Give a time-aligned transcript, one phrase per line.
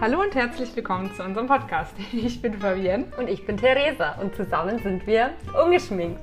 [0.00, 1.92] Hallo und herzlich willkommen zu unserem Podcast.
[2.14, 3.12] Ich bin Fabienne.
[3.18, 6.22] Und ich bin Theresa und zusammen sind wir ungeschminkt.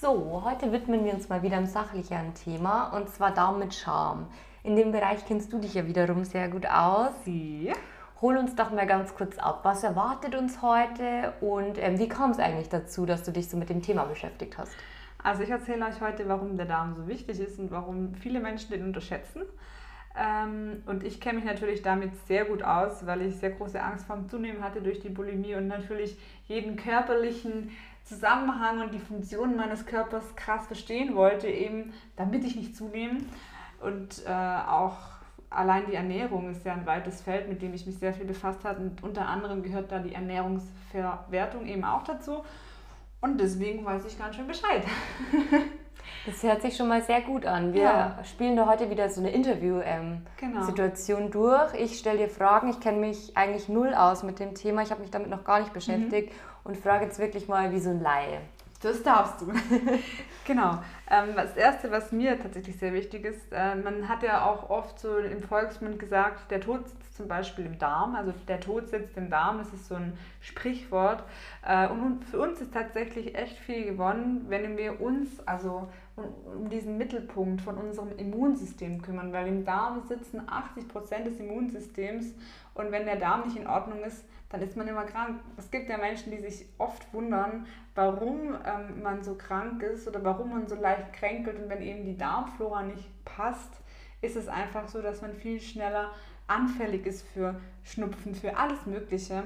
[0.00, 4.28] So, heute widmen wir uns mal wieder einem sachlicheren Thema und zwar Daumen mit Charme.
[4.62, 7.10] In dem Bereich kennst du dich ja wiederum sehr gut aus.
[7.24, 7.72] Sie.
[8.20, 9.62] Hol uns doch mal ganz kurz ab.
[9.64, 13.56] Was erwartet uns heute und ähm, wie kam es eigentlich dazu, dass du dich so
[13.56, 14.70] mit dem Thema beschäftigt hast?
[15.26, 18.70] Also ich erzähle euch heute, warum der Darm so wichtig ist und warum viele Menschen
[18.70, 19.42] den unterschätzen.
[20.16, 24.06] Ähm, und ich kenne mich natürlich damit sehr gut aus, weil ich sehr große Angst
[24.06, 26.16] vor dem Zunehmen hatte durch die Bulimie und natürlich
[26.46, 27.72] jeden körperlichen
[28.04, 33.18] Zusammenhang und die Funktionen meines Körpers krass verstehen wollte, eben damit ich nicht zunehme.
[33.80, 34.96] Und äh, auch
[35.50, 38.62] allein die Ernährung ist ja ein weites Feld, mit dem ich mich sehr viel befasst
[38.62, 38.80] habe.
[38.80, 42.44] Und unter anderem gehört da die Ernährungsverwertung eben auch dazu.
[43.26, 44.84] Und deswegen weiß ich ganz schön Bescheid.
[46.24, 47.72] Das hört sich schon mal sehr gut an.
[47.72, 48.18] Wir ja.
[48.24, 51.56] spielen da heute wieder so eine Interview-Situation ähm, genau.
[51.56, 51.74] durch.
[51.74, 52.68] Ich stelle dir Fragen.
[52.68, 54.82] Ich kenne mich eigentlich null aus mit dem Thema.
[54.82, 56.34] Ich habe mich damit noch gar nicht beschäftigt mhm.
[56.64, 58.40] und frage jetzt wirklich mal wie so ein Laie.
[58.82, 59.46] Das darfst du.
[60.44, 60.78] genau.
[61.10, 64.98] Ähm, das Erste, was mir tatsächlich sehr wichtig ist, äh, man hat ja auch oft
[64.98, 68.14] so im Volksmund gesagt, der Tod sitzt zum Beispiel im Darm.
[68.14, 71.24] Also der Tod sitzt im Darm, das ist so ein Sprichwort.
[71.66, 76.96] Äh, und für uns ist tatsächlich echt viel gewonnen, wenn wir uns also um diesen
[76.96, 82.34] Mittelpunkt von unserem Immunsystem kümmern, weil im Darm sitzen 80 Prozent des Immunsystems
[82.74, 85.40] und wenn der Darm nicht in Ordnung ist, dann ist man immer krank.
[85.56, 90.22] Es gibt ja Menschen, die sich oft wundern, warum ähm, man so krank ist oder
[90.22, 91.58] warum man so leicht kränkelt.
[91.58, 93.80] Und wenn eben die Darmflora nicht passt,
[94.20, 96.12] ist es einfach so, dass man viel schneller
[96.46, 99.44] anfällig ist für Schnupfen, für alles Mögliche.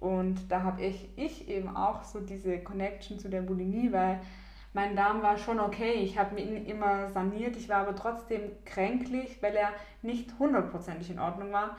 [0.00, 4.20] Und da habe ich, ich eben auch so diese Connection zu der Bulimie, weil
[4.72, 5.94] mein Darm war schon okay.
[5.94, 7.56] Ich habe ihn immer saniert.
[7.56, 9.72] Ich war aber trotzdem kränklich, weil er
[10.02, 11.76] nicht hundertprozentig in Ordnung war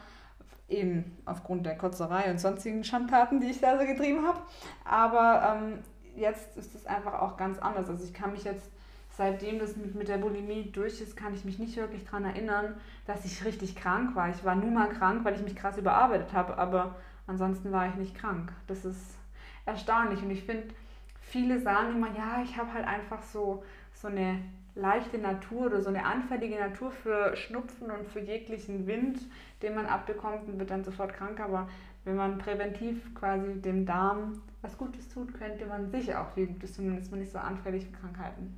[0.69, 4.39] eben aufgrund der Kotzerei und sonstigen Schandtaten, die ich da so getrieben habe.
[4.85, 5.79] Aber ähm,
[6.15, 7.89] jetzt ist es einfach auch ganz anders.
[7.89, 8.69] Also ich kann mich jetzt,
[9.09, 12.75] seitdem das mit, mit der Bulimie durch ist, kann ich mich nicht wirklich daran erinnern,
[13.05, 14.29] dass ich richtig krank war.
[14.29, 16.95] Ich war nur mal krank, weil ich mich krass überarbeitet habe, aber
[17.27, 18.51] ansonsten war ich nicht krank.
[18.67, 19.17] Das ist
[19.65, 20.73] erstaunlich und ich finde,
[21.21, 23.63] viele sagen immer, ja, ich habe halt einfach so,
[23.93, 24.39] so eine
[24.79, 29.19] leichte Natur oder so eine anfällige Natur für Schnupfen und für jeglichen Wind,
[29.61, 31.39] den man abbekommt und wird dann sofort krank.
[31.39, 31.67] Aber
[32.05, 36.75] wenn man präventiv quasi dem Darm was Gutes tut, könnte man sich auch viel Gutes
[36.75, 38.57] tun, dann ist man nicht so anfällig für Krankheiten.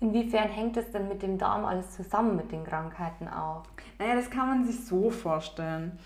[0.00, 3.62] Inwiefern hängt es denn mit dem Darm alles zusammen mit den Krankheiten auch?
[3.98, 5.98] Naja, das kann man sich so vorstellen.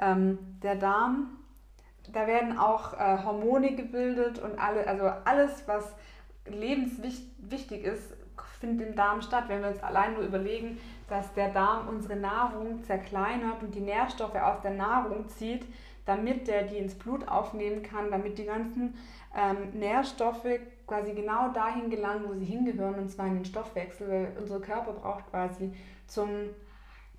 [0.00, 1.28] Ähm, der Darm,
[2.12, 5.94] da werden auch äh, Hormone gebildet und alle, also alles, was
[6.46, 8.12] lebenswichtig ist,
[8.58, 9.44] findet im Darm statt.
[9.48, 14.34] Wenn wir uns allein nur überlegen, dass der Darm unsere Nahrung zerkleinert und die Nährstoffe
[14.34, 15.64] aus der Nahrung zieht,
[16.04, 18.94] damit der die ins Blut aufnehmen kann, damit die ganzen
[19.36, 20.46] ähm, Nährstoffe
[20.86, 24.92] quasi genau dahin gelangen, wo sie hingehören, und zwar in den Stoffwechsel, weil unser Körper
[24.92, 25.74] braucht quasi
[26.06, 26.30] zum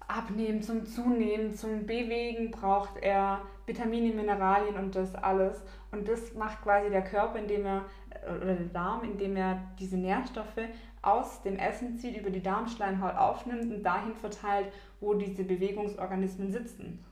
[0.07, 5.63] Abnehmen, zum Zunehmen, zum Bewegen braucht er Vitamine, Mineralien und das alles.
[5.91, 7.85] Und das macht quasi der Körper, indem er,
[8.27, 10.67] oder der Darm, indem er diese Nährstoffe
[11.01, 17.05] aus dem Essen zieht, über die Darmschleimhaut aufnimmt und dahin verteilt, wo diese Bewegungsorganismen sitzen.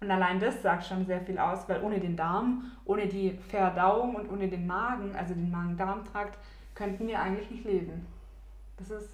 [0.00, 4.16] Und allein das sagt schon sehr viel aus, weil ohne den Darm, ohne die Verdauung
[4.16, 6.36] und ohne den Magen, also den Magen-Darm-Trakt,
[6.74, 8.06] könnten wir eigentlich nicht leben.
[8.78, 9.10] Das ist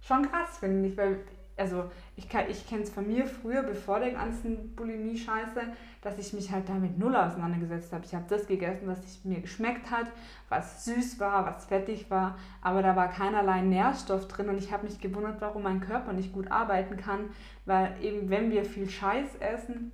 [0.00, 1.20] schon krass, finde ich, weil
[1.62, 5.60] also ich, ich kenne es von mir früher, bevor der ganzen Bulimie-Scheiße,
[6.02, 8.04] dass ich mich halt damit null auseinandergesetzt habe.
[8.04, 10.06] Ich habe das gegessen, was ich, mir geschmeckt hat,
[10.48, 14.84] was süß war, was fettig war, aber da war keinerlei Nährstoff drin und ich habe
[14.84, 17.30] mich gewundert, warum mein Körper nicht gut arbeiten kann,
[17.64, 19.92] weil eben wenn wir viel Scheiß essen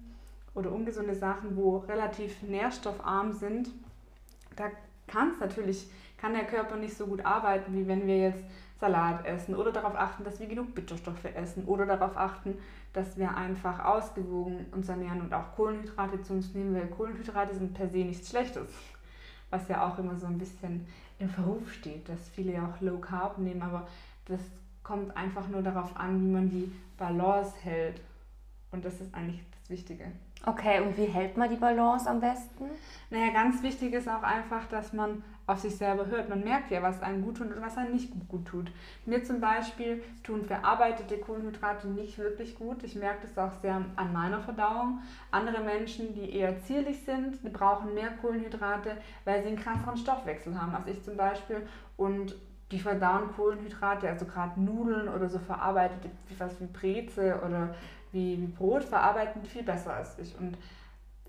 [0.55, 3.69] oder ungesunde Sachen, wo relativ nährstoffarm sind,
[4.57, 4.71] da
[5.07, 8.43] kann es natürlich, kann der Körper nicht so gut arbeiten, wie wenn wir jetzt
[8.81, 12.59] Salat essen oder darauf achten, dass wir genug Bitterstoffe essen oder darauf achten,
[12.93, 17.75] dass wir einfach ausgewogen uns ernähren und auch Kohlenhydrate zu uns nehmen, weil Kohlenhydrate sind
[17.75, 18.69] per se nichts Schlechtes.
[19.51, 20.87] Was ja auch immer so ein bisschen
[21.19, 23.89] im Verruf steht, dass viele ja auch Low Carb nehmen, aber
[24.27, 24.41] das
[24.83, 28.01] kommt einfach nur darauf an, wie man die Balance hält.
[28.71, 30.05] Und das ist eigentlich das Wichtige.
[30.47, 32.67] Okay, und wie hält man die Balance am besten?
[33.11, 36.29] Naja, ganz wichtig ist auch einfach, dass man auf sich selber hört.
[36.29, 38.71] Man merkt ja, was einem gut tut und was einem nicht gut tut.
[39.05, 42.83] Mir zum Beispiel tun verarbeitete Kohlenhydrate nicht wirklich gut.
[42.85, 45.01] Ich merke das auch sehr an meiner Verdauung.
[45.31, 50.75] Andere Menschen, die eher zierlich sind, brauchen mehr Kohlenhydrate, weil sie einen krasseren Stoffwechsel haben
[50.75, 51.67] als ich zum Beispiel.
[51.97, 52.35] Und
[52.71, 57.75] die verdauen Kohlenhydrate, also gerade Nudeln oder so verarbeitete, wie was wie Breze oder
[58.13, 60.39] wie, wie Brot verarbeiten viel besser als ich.
[60.39, 60.57] Und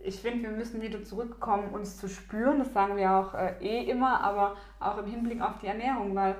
[0.01, 2.59] ich finde, wir müssen wieder zurückkommen, uns zu spüren.
[2.59, 6.35] Das sagen wir auch äh, eh immer, aber auch im Hinblick auf die Ernährung, weil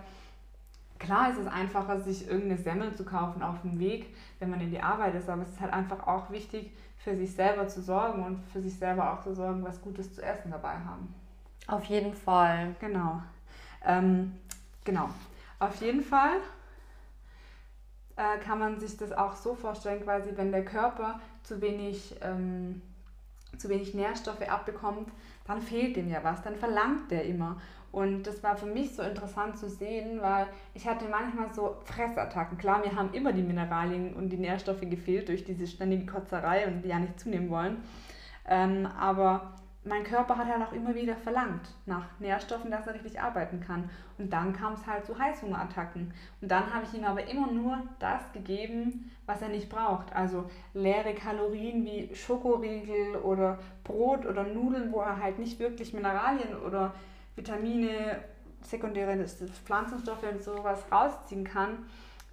[0.97, 4.71] klar ist es einfacher, sich irgendeine Semmel zu kaufen auf dem Weg, wenn man in
[4.71, 8.23] die Arbeit ist, aber es ist halt einfach auch wichtig, für sich selber zu sorgen
[8.23, 11.13] und für sich selber auch zu sorgen, was Gutes zu essen dabei haben.
[11.67, 12.75] Auf jeden Fall.
[12.79, 13.21] Genau.
[13.85, 14.33] Ähm,
[14.83, 15.09] genau.
[15.59, 16.37] Auf jeden Fall
[18.19, 22.81] äh, kann man sich das auch so vorstellen, quasi, wenn der Körper zu wenig, ähm,
[23.57, 25.09] zu wenig Nährstoffe abbekommt,
[25.47, 27.61] dann fehlt dem ja was, dann verlangt der immer.
[27.93, 32.57] Und das war für mich so interessant zu sehen, weil ich hatte manchmal so Fressattacken.
[32.57, 36.81] Klar, mir haben immer die Mineralien und die Nährstoffe gefehlt durch diese ständige Kotzerei und
[36.83, 37.77] die ja nicht zunehmen wollen.
[38.45, 39.53] Ähm, aber
[39.85, 43.89] mein Körper hat halt auch immer wieder verlangt nach Nährstoffen, dass er richtig arbeiten kann.
[44.17, 46.13] Und dann kam es halt zu Heißhungerattacken.
[46.41, 50.13] Und dann habe ich ihm aber immer nur das gegeben, was er nicht braucht.
[50.13, 56.57] Also leere Kalorien wie Schokoriegel oder Brot oder Nudeln, wo er halt nicht wirklich Mineralien
[56.57, 56.93] oder
[57.37, 58.21] Vitamine,
[58.61, 59.25] sekundäre
[59.65, 61.85] Pflanzenstoffe und sowas rausziehen kann.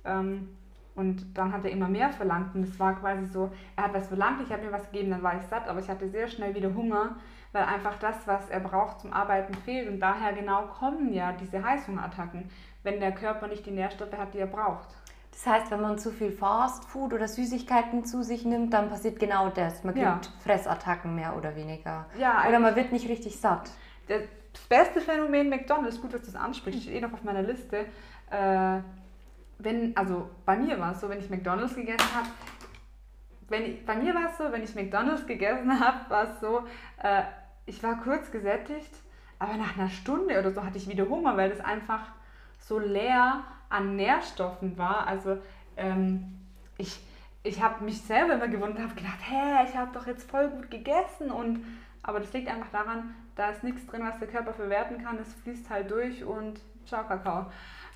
[0.04, 0.48] Ähm,
[0.96, 4.08] und dann hat er immer mehr verlangt und es war quasi so, er hat was
[4.08, 6.54] verlangt, ich habe mir was gegeben, dann war ich satt, aber ich hatte sehr schnell
[6.54, 7.16] wieder Hunger,
[7.56, 9.88] weil einfach das, was er braucht zum Arbeiten, fehlt.
[9.88, 12.50] Und daher genau kommen ja diese Heißhungerattacken,
[12.82, 14.88] wenn der Körper nicht die Nährstoffe hat, die er braucht.
[15.30, 19.18] Das heißt, wenn man zu viel Fast Food oder Süßigkeiten zu sich nimmt, dann passiert
[19.18, 19.84] genau das.
[19.84, 20.20] Man kriegt ja.
[20.44, 22.04] Fressattacken mehr oder weniger.
[22.18, 23.70] Ja, oder man wird nicht richtig satt.
[24.06, 24.22] Das
[24.68, 27.86] beste Phänomen McDonalds, gut, dass du das ansprichst, steht eh noch auf meiner Liste.
[28.30, 28.80] Äh,
[29.58, 32.28] wenn, also bei mir war es so, wenn ich McDonalds gegessen habe,
[33.48, 36.64] wenn ich, bei mir war es so, wenn ich McDonalds gegessen habe, war es so,
[37.02, 37.22] äh,
[37.66, 38.90] ich war kurz gesättigt,
[39.38, 42.08] aber nach einer Stunde oder so hatte ich wieder Hunger, weil das einfach
[42.60, 45.06] so leer an Nährstoffen war.
[45.06, 45.38] Also
[45.76, 46.38] ähm,
[46.78, 46.98] ich,
[47.42, 50.48] ich habe mich selber immer gewundert und habe gedacht, hä, ich habe doch jetzt voll
[50.48, 51.64] gut gegessen und
[52.02, 55.18] aber das liegt einfach daran, da ist nichts drin, was der Körper verwerten kann.
[55.18, 57.46] Es fließt halt durch und ciao Kakao.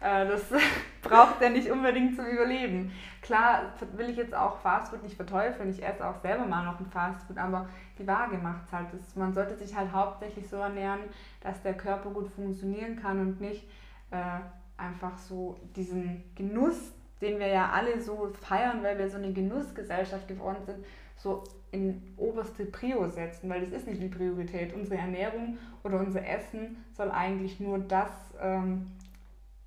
[0.00, 0.42] Äh, das
[1.02, 2.92] braucht er nicht unbedingt zum Überleben.
[3.22, 5.70] Klar will ich jetzt auch Fastfood nicht verteufeln.
[5.70, 7.68] Ich esse auch selber mal noch ein Fastfood, aber
[7.98, 8.88] die Waage macht es halt.
[9.16, 11.00] Man sollte sich halt hauptsächlich so ernähren,
[11.40, 13.64] dass der Körper gut funktionieren kann und nicht
[14.10, 14.40] äh,
[14.76, 20.26] einfach so diesen Genuss, den wir ja alle so feiern, weil wir so eine Genussgesellschaft
[20.26, 20.78] geworden sind,
[21.16, 24.72] so in oberste Prio setzen, weil das ist nicht die Priorität.
[24.72, 28.10] Unsere Ernährung oder unser Essen soll eigentlich nur das
[28.40, 28.90] ähm,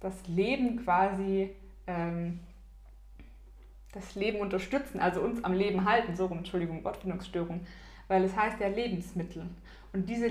[0.03, 1.49] das Leben quasi,
[1.87, 2.39] ähm,
[3.93, 7.61] das Leben unterstützen, also uns am Leben halten, so rum, Entschuldigung, Wortfindungsstörung,
[8.07, 9.45] weil es heißt ja Lebensmittel.
[9.93, 10.29] Und diese,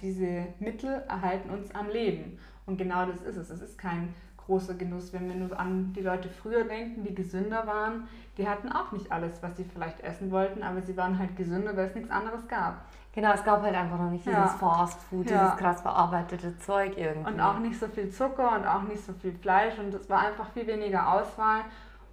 [0.00, 2.38] diese Mittel erhalten uns am Leben.
[2.66, 3.50] Und genau das ist es.
[3.50, 4.14] Es ist kein
[4.46, 8.08] großer Genuss, wenn wir nur an die Leute früher denken, die gesünder waren.
[8.38, 11.76] Die hatten auch nicht alles, was sie vielleicht essen wollten, aber sie waren halt gesünder,
[11.76, 12.84] weil es nichts anderes gab.
[13.14, 14.42] Genau, es gab halt einfach noch nicht ja.
[14.42, 15.38] dieses Fast Food, ja.
[15.38, 17.30] dieses krass verarbeitete Zeug irgendwie.
[17.30, 20.20] Und auch nicht so viel Zucker und auch nicht so viel Fleisch und es war
[20.20, 21.60] einfach viel weniger Auswahl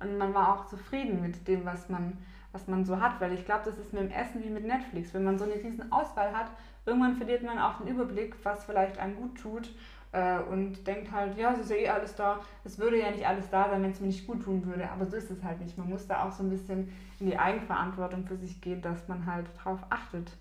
[0.02, 2.18] und man war auch zufrieden mit dem, was man,
[2.52, 5.14] was man so hat, weil ich glaube, das ist mit dem Essen wie mit Netflix.
[5.14, 6.48] Wenn man so eine riesen Auswahl hat,
[6.86, 9.70] irgendwann verliert man auch den Überblick, was vielleicht einem gut tut
[10.12, 13.28] äh, und denkt halt, ja, es ist ja eh alles da, es würde ja nicht
[13.28, 15.62] alles da sein, wenn es mir nicht gut tun würde, aber so ist es halt
[15.62, 15.78] nicht.
[15.78, 19.26] Man muss da auch so ein bisschen in die Eigenverantwortung für sich gehen, dass man
[19.26, 20.32] halt drauf achtet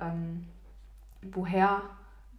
[0.00, 0.46] ähm,
[1.22, 1.82] woher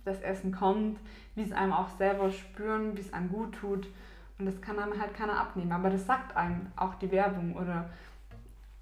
[0.06, 1.00] das Essen kommt,
[1.36, 3.88] wie es einem auch selber spüren, wie es einem gut tut.
[4.38, 5.72] Und das kann einem halt keiner abnehmen.
[5.72, 7.90] Aber das sagt einem auch die Werbung oder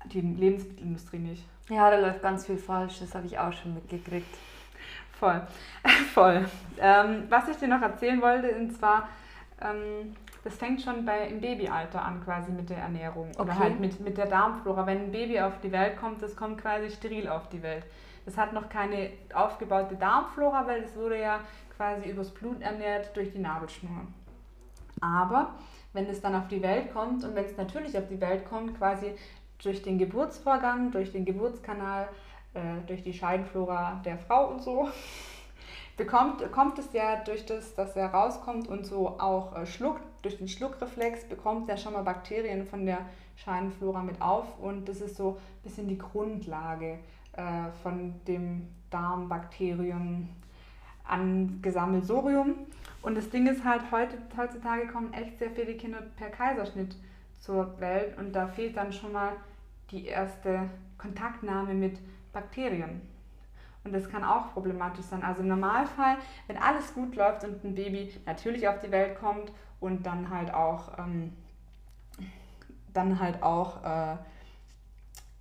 [0.05, 1.45] die Lebensmittelindustrie nicht.
[1.69, 4.35] Ja, da läuft ganz viel falsch, das habe ich auch schon mitgekriegt.
[5.21, 5.39] Voll,
[6.15, 6.45] voll.
[6.79, 9.07] Ähm, was ich dir noch erzählen wollte, und zwar,
[9.61, 13.41] ähm, das fängt schon bei, im Babyalter an quasi mit der Ernährung okay.
[13.43, 14.87] oder halt mit, mit der Darmflora.
[14.87, 17.85] Wenn ein Baby auf die Welt kommt, das kommt quasi steril auf die Welt.
[18.25, 21.41] Das hat noch keine aufgebaute Darmflora, weil es wurde ja
[21.77, 24.07] quasi übers Blut ernährt durch die Nabelschnur.
[25.01, 25.53] Aber
[25.93, 28.75] wenn es dann auf die Welt kommt und wenn es natürlich auf die Welt kommt,
[28.75, 29.13] quasi
[29.61, 32.07] durch den Geburtsvorgang, durch den Geburtskanal,
[32.53, 34.89] äh, durch die Scheidenflora der Frau und so,
[35.97, 40.37] bekommt, kommt es ja durch das, dass er rauskommt und so auch äh, schluckt, durch
[40.37, 42.99] den Schluckreflex bekommt er schon mal Bakterien von der
[43.35, 46.99] Scheidenflora mit auf und das ist so ein bisschen die Grundlage
[47.33, 50.29] äh, von dem Darmbakterium
[51.05, 52.55] angesammelt Sorium.
[53.01, 56.95] Und das Ding ist halt, heute, heutzutage kommen echt sehr viele Kinder per Kaiserschnitt
[57.39, 59.31] zur Welt und da fehlt dann schon mal
[59.89, 61.97] die erste Kontaktnahme mit
[62.33, 63.01] Bakterien.
[63.83, 65.23] Und das kann auch problematisch sein.
[65.23, 69.51] Also im Normalfall, wenn alles gut läuft und ein Baby natürlich auf die Welt kommt
[69.79, 71.33] und dann halt auch, ähm,
[72.93, 74.17] dann halt auch äh,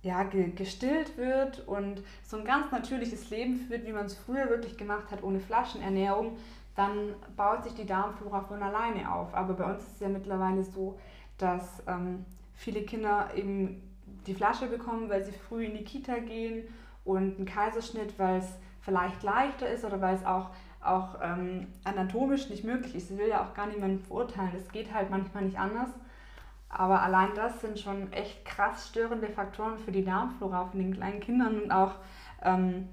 [0.01, 4.49] ja, ge gestillt wird und so ein ganz natürliches Leben führt, wie man es früher
[4.49, 6.37] wirklich gemacht hat, ohne Flaschenernährung,
[6.75, 9.35] dann baut sich die Darmflora von alleine auf.
[9.35, 10.99] Aber bei uns ist es ja mittlerweile so,
[11.37, 13.83] dass ähm, viele Kinder eben
[14.25, 16.67] die Flasche bekommen, weil sie früh in die Kita gehen
[17.05, 18.49] und einen Kaiserschnitt, weil es
[18.81, 20.49] vielleicht leichter ist oder weil es auch,
[20.81, 23.11] auch ähm, anatomisch nicht möglich ist.
[23.11, 24.53] Ich will ja auch gar niemanden verurteilen.
[24.57, 25.89] Es geht halt manchmal nicht anders.
[26.69, 31.19] Aber allein das sind schon echt krass störende Faktoren für die Darmflora von den kleinen
[31.19, 31.95] Kindern und auch
[32.43, 32.87] ähm,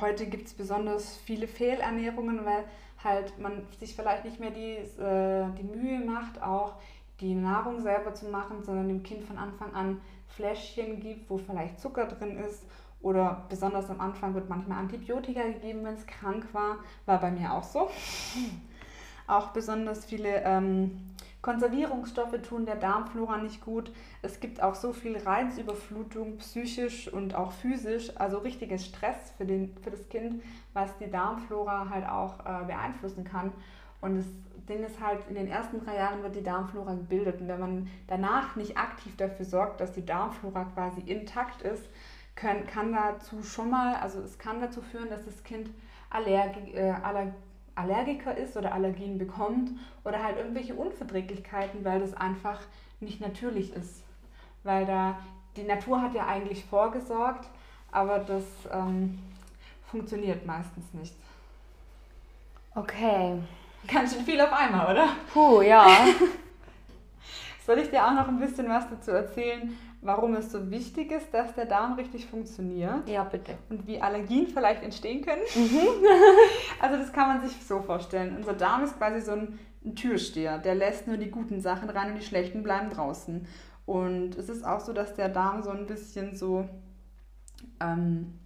[0.00, 2.64] heute gibt es besonders viele Fehlernährungen, weil
[3.02, 6.74] halt man sich vielleicht nicht mehr die, äh, die Mühe macht, auch
[7.20, 11.80] die Nahrung selber zu machen, sondern dem Kind von Anfang an Fläschchen gibt, wo vielleicht
[11.80, 12.64] Zucker drin ist.
[13.04, 16.78] Oder besonders am Anfang wird manchmal Antibiotika gegeben, wenn es krank war.
[17.04, 17.90] War bei mir auch so.
[19.26, 23.92] Auch besonders viele ähm, Konservierungsstoffe tun der Darmflora nicht gut.
[24.22, 29.76] Es gibt auch so viel Reizüberflutung, psychisch und auch physisch, also richtiges Stress für, den,
[29.82, 30.42] für das Kind,
[30.72, 33.52] was die Darmflora halt auch äh, beeinflussen kann.
[34.00, 34.26] Und das
[34.66, 37.42] Ding ist halt, in den ersten drei Jahren wird die Darmflora gebildet.
[37.42, 41.86] Und wenn man danach nicht aktiv dafür sorgt, dass die Darmflora quasi intakt ist,
[42.36, 45.70] können, kann dazu schon mal, also es kann dazu führen, dass das Kind
[46.10, 47.32] Allergi, äh, Aller,
[47.74, 49.70] Allergiker ist oder Allergien bekommt
[50.04, 52.60] oder halt irgendwelche Unverträglichkeiten, weil das einfach
[53.00, 54.02] nicht natürlich ist.
[54.62, 55.18] Weil da,
[55.56, 57.48] die Natur hat ja eigentlich vorgesorgt,
[57.90, 59.18] aber das ähm,
[59.90, 61.14] funktioniert meistens nicht.
[62.74, 63.38] Okay.
[63.86, 65.08] Ganz schön viel auf einmal, oder?
[65.32, 66.06] Puh, ja.
[67.64, 71.32] Soll ich dir auch noch ein bisschen was dazu erzählen, warum es so wichtig ist,
[71.32, 73.08] dass der Darm richtig funktioniert?
[73.08, 73.56] Ja, bitte.
[73.70, 75.42] Und wie Allergien vielleicht entstehen können?
[75.54, 76.04] Mhm.
[76.80, 78.36] also das kann man sich so vorstellen.
[78.36, 82.12] Unser Darm ist quasi so ein, ein Türsteher, der lässt nur die guten Sachen rein
[82.12, 83.46] und die schlechten bleiben draußen.
[83.86, 86.68] Und es ist auch so, dass der Darm so ein bisschen so
[87.80, 88.38] ähm,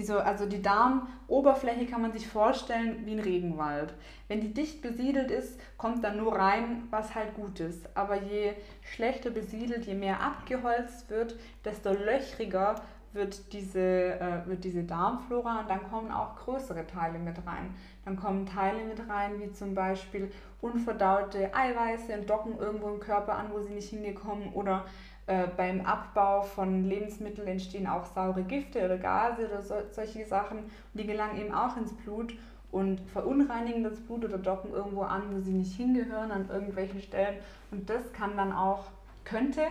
[0.00, 3.92] wie so, also die Darmoberfläche kann man sich vorstellen wie ein Regenwald.
[4.28, 7.86] Wenn die dicht besiedelt ist, kommt dann nur rein, was halt gut ist.
[7.94, 12.76] Aber je schlechter besiedelt, je mehr abgeholzt wird, desto löchriger
[13.12, 17.74] wird diese, äh, wird diese Darmflora und dann kommen auch größere Teile mit rein.
[18.06, 20.30] Dann kommen Teile mit rein, wie zum Beispiel
[20.62, 24.86] unverdaute Eiweiße und docken irgendwo im Körper an, wo sie nicht hingekommen oder
[25.30, 30.58] äh, beim Abbau von Lebensmitteln entstehen auch saure Gifte oder Gase oder so, solche Sachen.
[30.58, 32.34] Und die gelangen eben auch ins Blut
[32.72, 37.36] und verunreinigen das Blut oder docken irgendwo an, wo sie nicht hingehören, an irgendwelchen Stellen.
[37.70, 38.86] Und das kann dann auch,
[39.22, 39.62] könnte,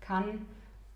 [0.00, 0.46] kann,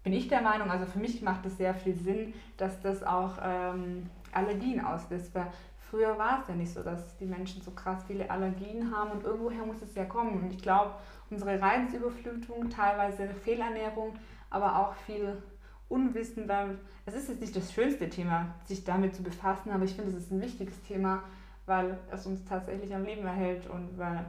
[0.04, 3.38] bin ich der Meinung, also für mich macht es sehr viel Sinn, dass das auch
[3.42, 5.34] ähm, Allergien auslöst.
[5.34, 5.48] Weil
[5.92, 9.24] früher war es ja nicht so, dass die Menschen so krass viele Allergien haben und
[9.24, 10.42] irgendwoher muss es ja kommen.
[10.42, 10.92] Und ich glaube,
[11.28, 14.14] unsere Reizüberflutung, teilweise Fehlernährung,
[14.48, 15.42] aber auch viel
[15.90, 19.94] Unwissen, weil es ist jetzt nicht das schönste Thema, sich damit zu befassen, aber ich
[19.94, 21.24] finde, es ist ein wichtiges Thema,
[21.66, 24.24] weil es uns tatsächlich am Leben erhält und weil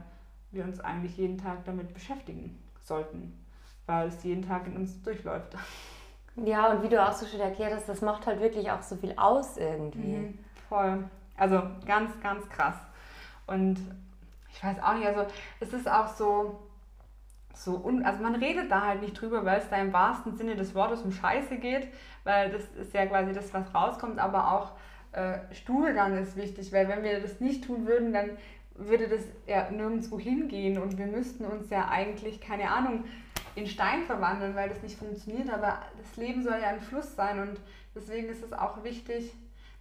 [0.50, 3.42] wir uns eigentlich jeden Tag damit beschäftigen sollten,
[3.86, 5.56] weil es jeden Tag in uns durchläuft.
[6.36, 8.96] Ja, und wie du auch so schön erklärt hast, das macht halt wirklich auch so
[8.96, 10.16] viel aus irgendwie.
[10.16, 11.04] Mhm, voll.
[11.36, 12.76] Also ganz, ganz krass.
[13.46, 13.78] Und
[14.52, 15.26] ich weiß auch nicht, also
[15.60, 16.60] es ist auch so,
[17.54, 20.56] so un also man redet da halt nicht drüber, weil es da im wahrsten Sinne
[20.56, 21.88] des Wortes um Scheiße geht,
[22.24, 24.72] weil das ist ja quasi das, was rauskommt, aber auch
[25.12, 28.30] äh, Stuhlgang ist wichtig, weil wenn wir das nicht tun würden, dann
[28.76, 33.04] würde das ja nirgendwo hingehen und wir müssten uns ja eigentlich, keine Ahnung,
[33.54, 37.38] in Stein verwandeln, weil das nicht funktioniert, aber das Leben soll ja ein Fluss sein
[37.38, 37.60] und
[37.94, 39.32] deswegen ist es auch wichtig,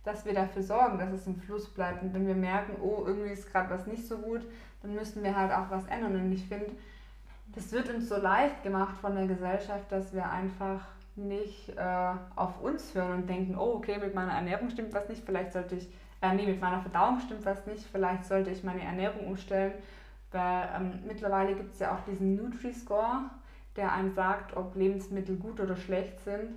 [0.03, 3.29] dass wir dafür sorgen, dass es im Fluss bleibt und wenn wir merken, oh, irgendwie
[3.29, 4.41] ist gerade was nicht so gut,
[4.81, 6.71] dann müssen wir halt auch was ändern und ich finde,
[7.55, 10.81] das wird uns so leicht gemacht von der Gesellschaft, dass wir einfach
[11.15, 15.23] nicht äh, auf uns hören und denken, oh, okay, mit meiner Ernährung stimmt was nicht,
[15.23, 15.87] vielleicht sollte ich,
[16.21, 19.73] äh, nee, mit meiner Verdauung stimmt was nicht, vielleicht sollte ich meine Ernährung umstellen.
[20.31, 23.29] Weil ähm, mittlerweile gibt es ja auch diesen Nutri-Score,
[23.75, 26.49] der einem sagt, ob Lebensmittel gut oder schlecht sind.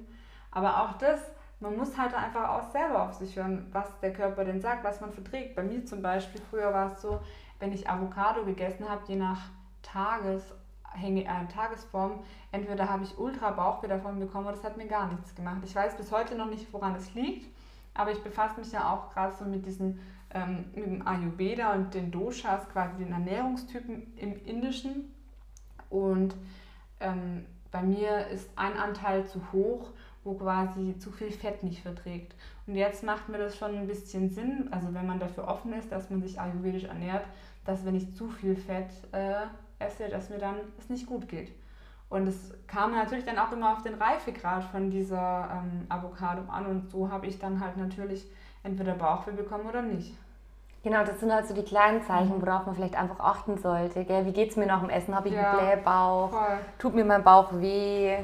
[0.50, 1.20] Aber auch das,
[1.60, 5.00] man muss halt einfach auch selber auf sich hören, was der Körper denn sagt, was
[5.00, 5.56] man verträgt.
[5.56, 7.20] Bei mir zum Beispiel, früher war es so,
[7.58, 9.40] wenn ich Avocado gegessen habe, je nach
[9.82, 10.54] Tages-
[10.92, 12.20] hänge, äh, Tagesform,
[12.52, 15.58] entweder habe ich ultra Bauchweh davon bekommen oder das hat mir gar nichts gemacht.
[15.64, 17.54] Ich weiß bis heute noch nicht, woran es liegt,
[17.94, 20.00] aber ich befasse mich ja auch gerade so mit diesen
[20.34, 25.14] ähm, mit dem Ayurveda und den Doshas, quasi den Ernährungstypen im Indischen.
[25.88, 26.34] Und
[27.00, 29.90] ähm, bei mir ist ein Anteil zu hoch,
[30.26, 32.34] wo quasi zu viel Fett nicht verträgt.
[32.66, 35.90] Und jetzt macht mir das schon ein bisschen Sinn, also wenn man dafür offen ist,
[35.90, 37.24] dass man sich ayurvedisch ernährt,
[37.64, 39.46] dass wenn ich zu viel Fett äh,
[39.78, 41.52] esse, dass mir dann es nicht gut geht.
[42.08, 46.66] Und es kam natürlich dann auch immer auf den Reifegrad von dieser ähm, Avocado an
[46.66, 48.26] und so habe ich dann halt natürlich
[48.62, 50.14] entweder Bauchweh bekommen oder nicht.
[50.82, 54.04] Genau, das sind halt so die kleinen Zeichen, worauf man vielleicht einfach achten sollte.
[54.04, 54.24] Gell?
[54.24, 55.16] Wie geht es mir nach dem Essen?
[55.16, 56.30] Habe ich ja, einen Blähbauch?
[56.30, 56.58] Voll.
[56.78, 58.16] Tut mir mein Bauch weh?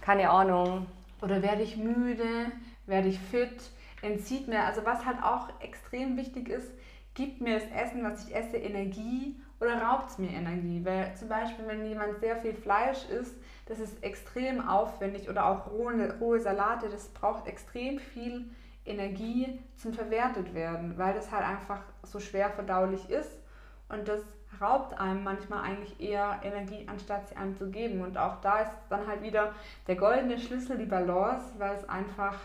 [0.00, 0.86] Keine Ahnung.
[1.22, 2.52] Oder werde ich müde?
[2.86, 3.70] Werde ich fit?
[4.02, 6.70] Entzieht mir, also was halt auch extrem wichtig ist,
[7.14, 10.84] gibt mir das Essen, was ich esse, Energie oder raubt es mir Energie?
[10.84, 13.34] Weil zum Beispiel, wenn jemand sehr viel Fleisch isst,
[13.66, 18.48] das ist extrem aufwendig oder auch rohe, rohe Salate, das braucht extrem viel
[18.84, 23.40] Energie zum verwertet werden, weil das halt einfach so schwer verdaulich ist
[23.88, 24.20] und das
[24.60, 28.02] raubt einem manchmal eigentlich eher Energie, anstatt sie einem zu geben.
[28.02, 29.52] Und auch da ist dann halt wieder
[29.86, 32.36] der goldene Schlüssel, die Balance, weil es einfach,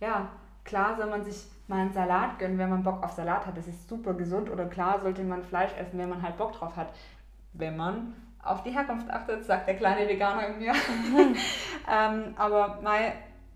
[0.00, 0.28] ja,
[0.64, 3.56] klar soll man sich mal einen Salat gönnen, wenn man Bock auf Salat hat.
[3.56, 4.50] Das ist super gesund.
[4.50, 6.92] Oder klar sollte man Fleisch essen, wenn man halt Bock drauf hat.
[7.52, 10.72] Wenn man auf die Herkunft achtet, sagt der kleine Veganer in mir.
[11.90, 12.78] ähm, aber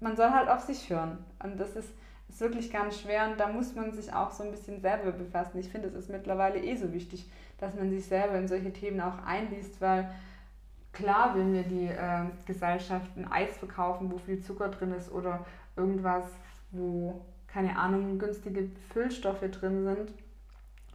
[0.00, 1.24] man soll halt auf sich hören.
[1.42, 1.92] Und das ist
[2.32, 5.58] ist wirklich ganz schwer und da muss man sich auch so ein bisschen selber befassen.
[5.58, 7.28] Ich finde, es ist mittlerweile eh so wichtig,
[7.62, 10.10] dass man sich selber in solche Themen auch einliest, weil
[10.92, 15.46] klar will mir die äh, Gesellschaft ein Eis verkaufen, wo viel Zucker drin ist oder
[15.76, 16.24] irgendwas,
[16.72, 20.12] wo keine Ahnung, günstige Füllstoffe drin sind,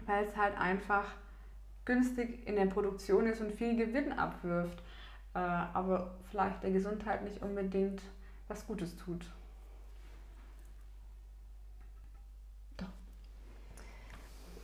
[0.05, 1.05] weil es halt einfach
[1.86, 4.79] günstig in der Produktion ist und viel Gewinn abwirft,
[5.36, 8.01] äh, aber vielleicht der Gesundheit nicht unbedingt
[8.50, 9.25] was Gutes tut.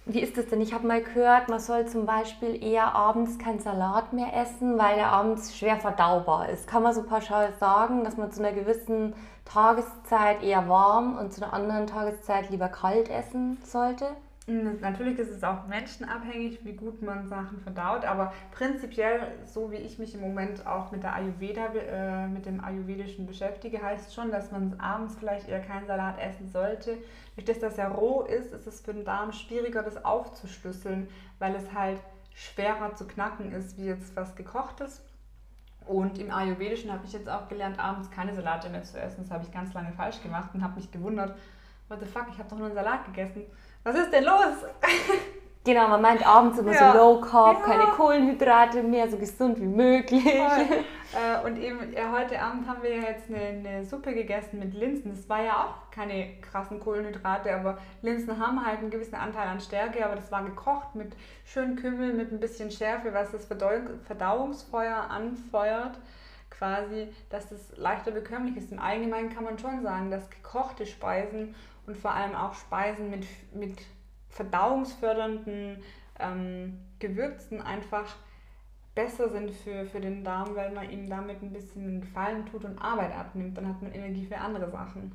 [0.05, 0.59] Wie ist das denn?
[0.59, 4.97] Ich habe mal gehört, man soll zum Beispiel eher abends keinen Salat mehr essen, weil
[4.99, 6.67] er abends schwer verdaubar ist.
[6.67, 11.41] Kann man so pauschal sagen, dass man zu einer gewissen Tageszeit eher warm und zu
[11.41, 14.07] einer anderen Tageszeit lieber kalt essen sollte?
[14.45, 19.99] Natürlich ist es auch menschenabhängig, wie gut man Sachen verdaut, aber prinzipiell, so wie ich
[19.99, 24.51] mich im Moment auch mit der Ayurveda, äh, mit dem Ayurvedischen beschäftige, heißt schon, dass
[24.51, 26.97] man abends vielleicht eher keinen Salat essen sollte.
[27.35, 31.07] Durch das, dass er roh ist, ist es für den Darm schwieriger, das aufzuschlüsseln,
[31.39, 32.01] weil es halt
[32.33, 35.05] schwerer zu knacken ist, wie jetzt was gekochtes.
[35.85, 39.21] Und im Ayurvedischen habe ich jetzt auch gelernt, abends keine Salate mehr zu essen.
[39.21, 41.33] Das habe ich ganz lange falsch gemacht und habe mich gewundert,
[41.87, 43.45] what the fuck, ich habe doch nur einen Salat gegessen
[43.83, 44.65] was ist denn los?
[45.65, 46.91] Genau, man meint abends immer ja.
[46.91, 47.65] so Low Carb, ja.
[47.65, 50.23] keine Kohlenhydrate mehr, so gesund wie möglich.
[51.13, 54.73] Äh, und eben ja, heute Abend haben wir ja jetzt eine, eine, Suppe gegessen mit
[54.73, 55.11] Linsen.
[55.15, 59.59] Das war ja auch keine krassen Kohlenhydrate, aber Linsen haben halt einen gewissen Anteil an
[59.59, 61.13] Stärke, aber das war gekocht mit
[61.45, 65.99] schön Kümmel, mit ein bisschen Schärfe, was das Verdauungsfeuer anfeuert
[66.49, 68.71] quasi, dass das leichter bekömmlich ist.
[68.71, 71.53] Im Allgemeinen kann man schon sagen, dass gekochte Speisen
[71.87, 73.77] und vor allem auch Speisen mit, mit
[74.29, 75.83] verdauungsfördernden
[76.19, 78.15] ähm, Gewürzen einfach
[78.95, 82.77] besser sind für, für den Darm, weil man ihm damit ein bisschen Gefallen tut und
[82.79, 83.57] Arbeit abnimmt.
[83.57, 85.11] Dann hat man Energie für andere Sachen.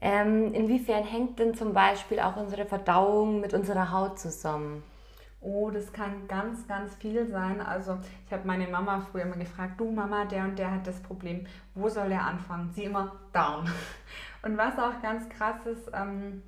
[0.00, 4.82] Ähm, inwiefern hängt denn zum Beispiel auch unsere Verdauung mit unserer Haut zusammen?
[5.40, 7.60] Oh, das kann ganz, ganz viel sein.
[7.60, 11.00] Also ich habe meine Mama früher immer gefragt, du Mama, der und der hat das
[11.00, 12.72] Problem, wo soll der anfangen?
[12.74, 13.70] Sie immer down.
[14.46, 16.40] Und was auch ganz krass ist, ähm,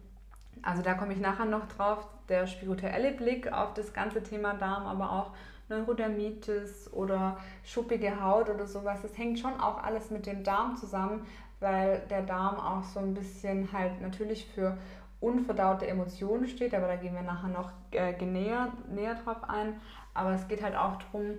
[0.63, 4.87] also da komme ich nachher noch drauf, der spirituelle Blick auf das ganze Thema Darm,
[4.87, 5.33] aber auch
[5.69, 11.27] Neurodermitis oder schuppige Haut oder sowas, das hängt schon auch alles mit dem Darm zusammen,
[11.59, 14.79] weil der Darm auch so ein bisschen halt natürlich für
[15.19, 19.81] unverdaute Emotionen steht, aber da gehen wir nachher noch äh, näher, näher drauf ein.
[20.15, 21.39] Aber es geht halt auch darum,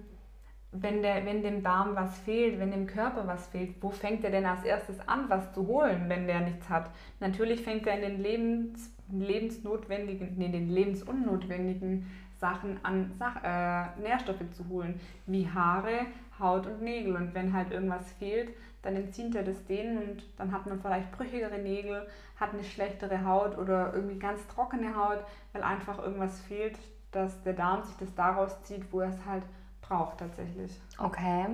[0.72, 4.32] wenn, der, wenn dem Darm was fehlt, wenn dem Körper was fehlt, wo fängt er
[4.32, 6.90] denn als erstes an, was zu holen, wenn der nichts hat?
[7.20, 12.06] Natürlich fängt er in den Lebens, lebensnotwendigen, nee, den lebensunnotwendigen
[12.38, 16.06] Sachen an, Sach, äh, Nährstoffe zu holen, wie Haare,
[16.40, 17.16] Haut und Nägel.
[17.16, 18.50] Und wenn halt irgendwas fehlt,
[18.82, 22.08] dann entzieht er das denen und dann hat man vielleicht brüchigere Nägel,
[22.40, 26.78] hat eine schlechtere Haut oder irgendwie ganz trockene Haut, weil einfach irgendwas fehlt,
[27.12, 29.44] dass der Darm sich das daraus zieht, wo er es halt
[29.90, 30.72] braucht tatsächlich.
[30.98, 31.48] Okay.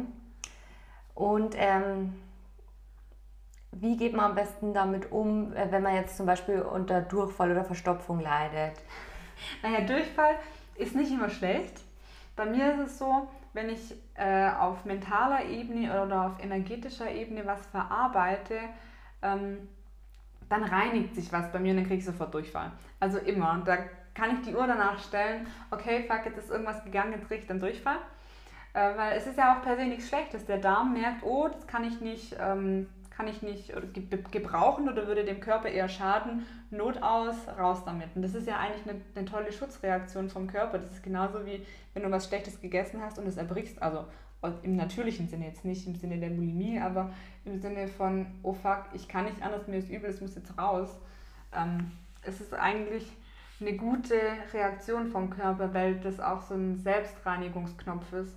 [1.15, 2.13] Und ähm,
[3.71, 7.51] wie geht man am besten damit um, äh, wenn man jetzt zum Beispiel unter Durchfall
[7.51, 8.77] oder Verstopfung leidet?
[9.63, 10.35] Naja, Durchfall
[10.75, 11.81] ist nicht immer schlecht.
[12.35, 17.45] Bei mir ist es so, wenn ich äh, auf mentaler Ebene oder auf energetischer Ebene
[17.45, 18.59] was verarbeite,
[19.21, 19.69] ähm,
[20.49, 22.71] dann reinigt sich was bei mir und dann kriege ich sofort Durchfall.
[22.99, 23.61] Also immer.
[23.65, 23.77] Da
[24.13, 27.47] kann ich die Uhr danach stellen, okay, fuck, jetzt ist irgendwas gegangen, jetzt kriege ich
[27.47, 27.97] dann Durchfall.
[28.75, 30.45] Äh, weil es ist ja auch per se nichts Schlechtes.
[30.45, 33.71] Der Darm merkt, oh, das kann ich nicht, ähm, kann ich nicht
[34.31, 38.09] gebrauchen oder würde dem Körper eher schaden, Not aus, raus damit.
[38.15, 40.77] Und das ist ja eigentlich eine, eine tolle Schutzreaktion vom Körper.
[40.77, 44.05] Das ist genauso wie, wenn du was Schlechtes gegessen hast und es erbrichst, also
[44.61, 47.11] im natürlichen Sinne jetzt nicht im Sinne der Bulimie, aber
[47.45, 50.55] im Sinne von, oh fuck, ich kann nicht anders, mir ist übel, es muss jetzt
[50.57, 50.89] raus.
[51.55, 53.07] Ähm, es ist eigentlich
[53.61, 54.19] eine gute
[54.53, 58.35] Reaktion vom Körper, weil das auch so ein Selbstreinigungsknopf ist.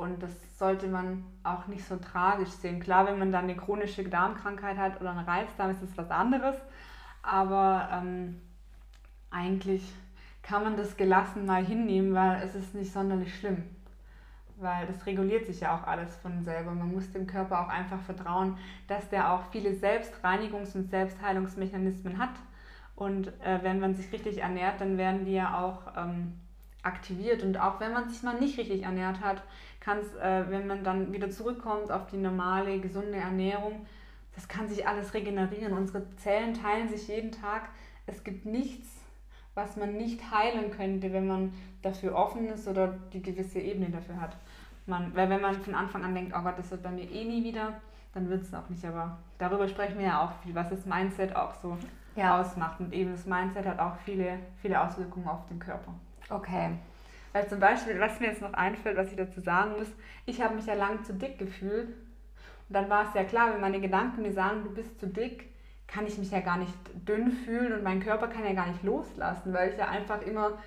[0.00, 2.80] Und das sollte man auch nicht so tragisch sehen.
[2.80, 6.56] Klar, wenn man dann eine chronische Darmkrankheit hat oder einen Reizdarm, ist das was anderes.
[7.22, 8.40] Aber ähm,
[9.30, 9.82] eigentlich
[10.42, 13.64] kann man das gelassen mal hinnehmen, weil es ist nicht sonderlich schlimm.
[14.56, 16.72] Weil das reguliert sich ja auch alles von selber.
[16.72, 18.56] Man muss dem Körper auch einfach vertrauen,
[18.88, 22.34] dass der auch viele Selbstreinigungs- und Selbstheilungsmechanismen hat
[23.00, 26.34] und äh, wenn man sich richtig ernährt, dann werden die ja auch ähm,
[26.82, 27.42] aktiviert.
[27.42, 29.42] Und auch wenn man sich mal nicht richtig ernährt hat,
[29.80, 33.86] kann es, äh, wenn man dann wieder zurückkommt auf die normale, gesunde Ernährung,
[34.34, 35.72] das kann sich alles regenerieren.
[35.72, 37.70] Unsere Zellen teilen sich jeden Tag.
[38.06, 38.88] Es gibt nichts,
[39.54, 44.20] was man nicht heilen könnte, wenn man dafür offen ist oder die gewisse Ebene dafür
[44.20, 44.36] hat.
[44.86, 47.24] Man, weil wenn man von Anfang an denkt, oh Gott, das wird bei mir eh
[47.24, 47.80] nie wieder,
[48.14, 48.84] dann wird es auch nicht.
[48.84, 51.76] Aber darüber sprechen wir ja auch viel, was das Mindset auch so
[52.16, 52.40] ja.
[52.40, 52.80] ausmacht.
[52.80, 55.92] Und eben das Mindset hat auch viele, viele Auswirkungen auf den Körper.
[56.28, 56.70] Okay.
[57.32, 59.88] Weil zum Beispiel, was mir jetzt noch einfällt, was ich dazu sagen muss,
[60.26, 61.88] ich habe mich ja lang zu dick gefühlt.
[61.88, 65.50] Und dann war es ja klar, wenn meine Gedanken mir sagen, du bist zu dick,
[65.86, 66.74] kann ich mich ja gar nicht
[67.08, 70.58] dünn fühlen und mein Körper kann ja gar nicht loslassen, weil ich ja einfach immer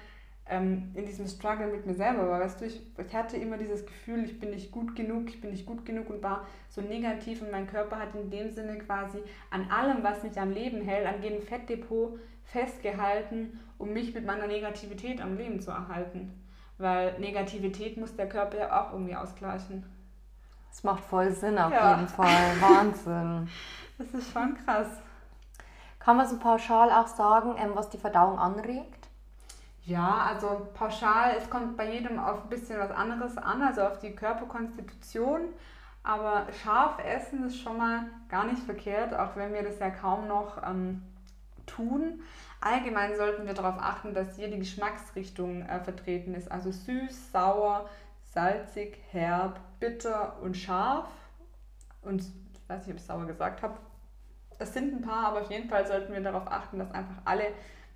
[0.49, 2.41] ähm, in diesem Struggle mit mir selber war.
[2.41, 5.51] Weißt du, ich, ich hatte immer dieses Gefühl, ich bin nicht gut genug, ich bin
[5.51, 9.19] nicht gut genug und war so negativ und mein Körper hat in dem Sinne quasi
[9.49, 14.47] an allem, was mich am Leben hält, an jedem Fettdepot festgehalten, um mich mit meiner
[14.47, 16.42] Negativität am Leben zu erhalten.
[16.77, 19.85] Weil Negativität muss der Körper ja auch irgendwie ausgleichen.
[20.69, 21.95] Das macht voll Sinn auf ja.
[21.95, 22.27] jeden Fall.
[22.59, 23.47] Wahnsinn.
[23.97, 24.87] Das ist schon krass.
[25.99, 29.07] Kann man so pauschal auch sagen, ähm, was die Verdauung anregt?
[29.85, 33.99] Ja, also pauschal, es kommt bei jedem auf ein bisschen was anderes an, also auf
[33.99, 35.41] die Körperkonstitution.
[36.03, 40.27] Aber scharf essen ist schon mal gar nicht verkehrt, auch wenn wir das ja kaum
[40.27, 41.01] noch ähm,
[41.65, 42.21] tun.
[42.65, 46.49] Allgemein sollten wir darauf achten, dass jede Geschmacksrichtung äh, vertreten ist.
[46.49, 47.89] Also süß, sauer,
[48.33, 51.09] salzig, herb, bitter und scharf.
[52.03, 53.73] Und ich weiß nicht, ob ich sauer gesagt habe.
[54.59, 57.47] Es sind ein paar, aber auf jeden Fall sollten wir darauf achten, dass einfach alle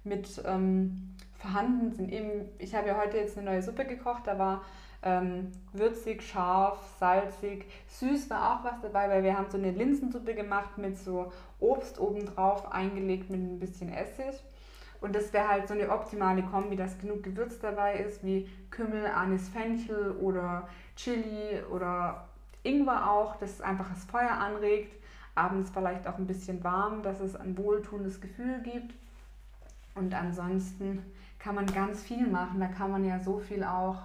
[0.03, 2.11] mit ähm, vorhanden sind.
[2.11, 4.65] Eben, ich habe ja heute jetzt eine neue Suppe gekocht, da war
[5.01, 10.35] ähm, würzig, scharf, salzig, süß war auch was dabei, weil wir haben so eine Linsensuppe
[10.35, 14.43] gemacht mit so Obst obendrauf eingelegt mit ein bisschen Essig.
[14.99, 19.05] Und das wäre halt so eine optimale Kombi, dass genug Gewürz dabei ist, wie Kümmel,
[19.05, 22.27] Anis, Fenchel oder Chili oder
[22.63, 24.93] Ingwer auch, das einfach das Feuer anregt.
[25.35, 28.95] Abends vielleicht auch ein bisschen warm, dass es ein wohltuendes Gefühl gibt.
[29.93, 31.03] Und ansonsten
[31.37, 32.59] kann man ganz viel machen.
[32.59, 33.99] Da kann man ja so viel auch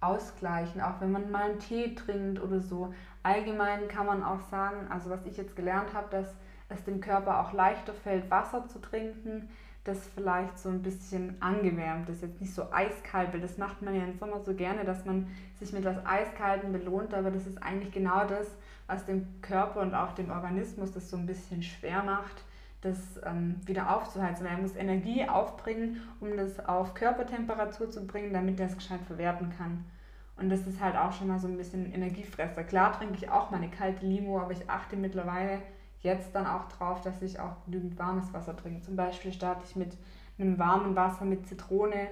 [0.00, 2.94] ausgleichen, auch wenn man mal einen Tee trinkt oder so.
[3.22, 6.34] Allgemein kann man auch sagen, also was ich jetzt gelernt habe, dass
[6.68, 9.48] es dem Körper auch leichter fällt, Wasser zu trinken,
[9.84, 13.94] das vielleicht so ein bisschen angewärmt ist, jetzt nicht so eiskalt, weil das macht man
[13.94, 17.62] ja im Sommer so gerne, dass man sich mit was Eiskalten belohnt, aber das ist
[17.62, 18.46] eigentlich genau das,
[18.86, 22.44] was dem Körper und auch dem Organismus das so ein bisschen schwer macht,
[22.82, 24.46] das ähm, wieder aufzuheizen.
[24.46, 29.52] Er muss Energie aufbringen, um das auf Körpertemperatur zu bringen, damit er es gescheit verwerten
[29.56, 29.84] kann.
[30.36, 32.64] Und das ist halt auch schon mal so ein bisschen Energiefresser.
[32.64, 35.60] Klar trinke ich auch meine kalte Limo, aber ich achte mittlerweile
[36.00, 38.82] jetzt dann auch drauf, dass ich auch genügend warmes Wasser trinke.
[38.82, 39.96] Zum Beispiel starte ich mit
[40.38, 42.08] einem warmen Wasser mit Zitrone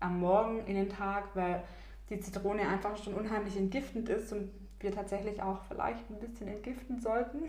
[0.00, 1.62] am Morgen in den Tag, weil
[2.10, 7.00] die Zitrone einfach schon unheimlich entgiftend ist und wir tatsächlich auch vielleicht ein bisschen entgiften
[7.00, 7.44] sollten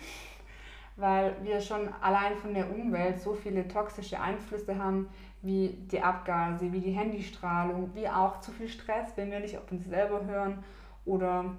[0.98, 5.10] weil wir schon allein von der Umwelt so viele toxische Einflüsse haben,
[5.42, 9.70] wie die Abgase, wie die Handystrahlung, wie auch zu viel Stress, wenn wir nicht auf
[9.72, 10.64] uns selber hören
[11.04, 11.54] oder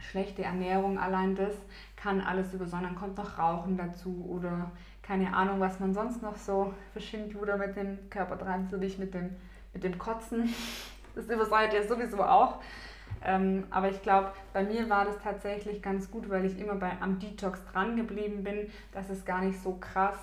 [0.00, 0.98] schlechte Ernährung.
[0.98, 1.54] Allein das
[1.96, 4.70] kann alles über, sondern kommt noch Rauchen dazu oder
[5.02, 8.96] keine Ahnung, was man sonst noch so für Schindluder mit dem Körper dran, so wie
[8.96, 9.36] mit dem,
[9.72, 10.48] mit dem Kotzen.
[11.12, 12.60] Das übersäuert ja sowieso auch.
[13.24, 16.92] Ähm, aber ich glaube, bei mir war das tatsächlich ganz gut, weil ich immer bei,
[17.00, 20.16] am Detox dran geblieben bin, dass es gar nicht so krass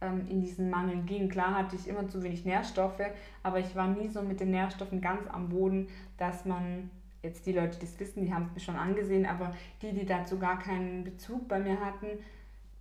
[0.00, 1.28] ähm, in diesen Mangel ging.
[1.28, 3.02] Klar hatte ich immer zu wenig Nährstoffe,
[3.42, 6.90] aber ich war nie so mit den Nährstoffen ganz am Boden, dass man
[7.22, 10.04] jetzt die Leute, die es wissen, die haben es mir schon angesehen, aber die, die
[10.04, 12.06] dazu gar keinen Bezug bei mir hatten,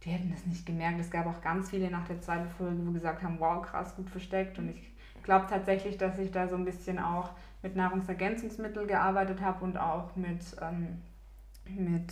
[0.03, 0.99] die hätten das nicht gemerkt.
[0.99, 4.09] Es gab auch ganz viele nach der zweiten Folge, wo gesagt haben, wow, krass, gut
[4.09, 4.57] versteckt.
[4.57, 4.91] Und ich
[5.23, 7.29] glaube tatsächlich, dass ich da so ein bisschen auch
[7.61, 11.01] mit Nahrungsergänzungsmitteln gearbeitet habe und auch mit, ähm,
[11.69, 12.11] mit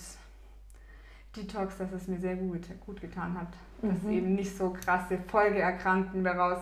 [1.36, 3.54] Detox, dass es mir sehr gut, gut getan hat.
[3.82, 4.12] Dass mhm.
[4.12, 6.62] eben nicht so krasse Folgeerkrankungen daraus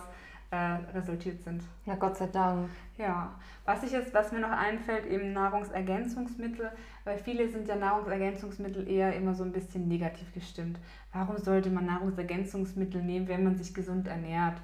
[0.50, 0.56] äh,
[0.94, 1.62] resultiert sind.
[1.84, 2.70] Ja, Gott sei Dank.
[2.96, 3.34] Ja,
[3.64, 6.70] was ich jetzt, was mir noch einfällt, eben Nahrungsergänzungsmittel,
[7.04, 10.78] weil viele sind ja Nahrungsergänzungsmittel eher immer so ein bisschen negativ gestimmt.
[11.12, 14.56] Warum sollte man Nahrungsergänzungsmittel nehmen, wenn man sich gesund ernährt?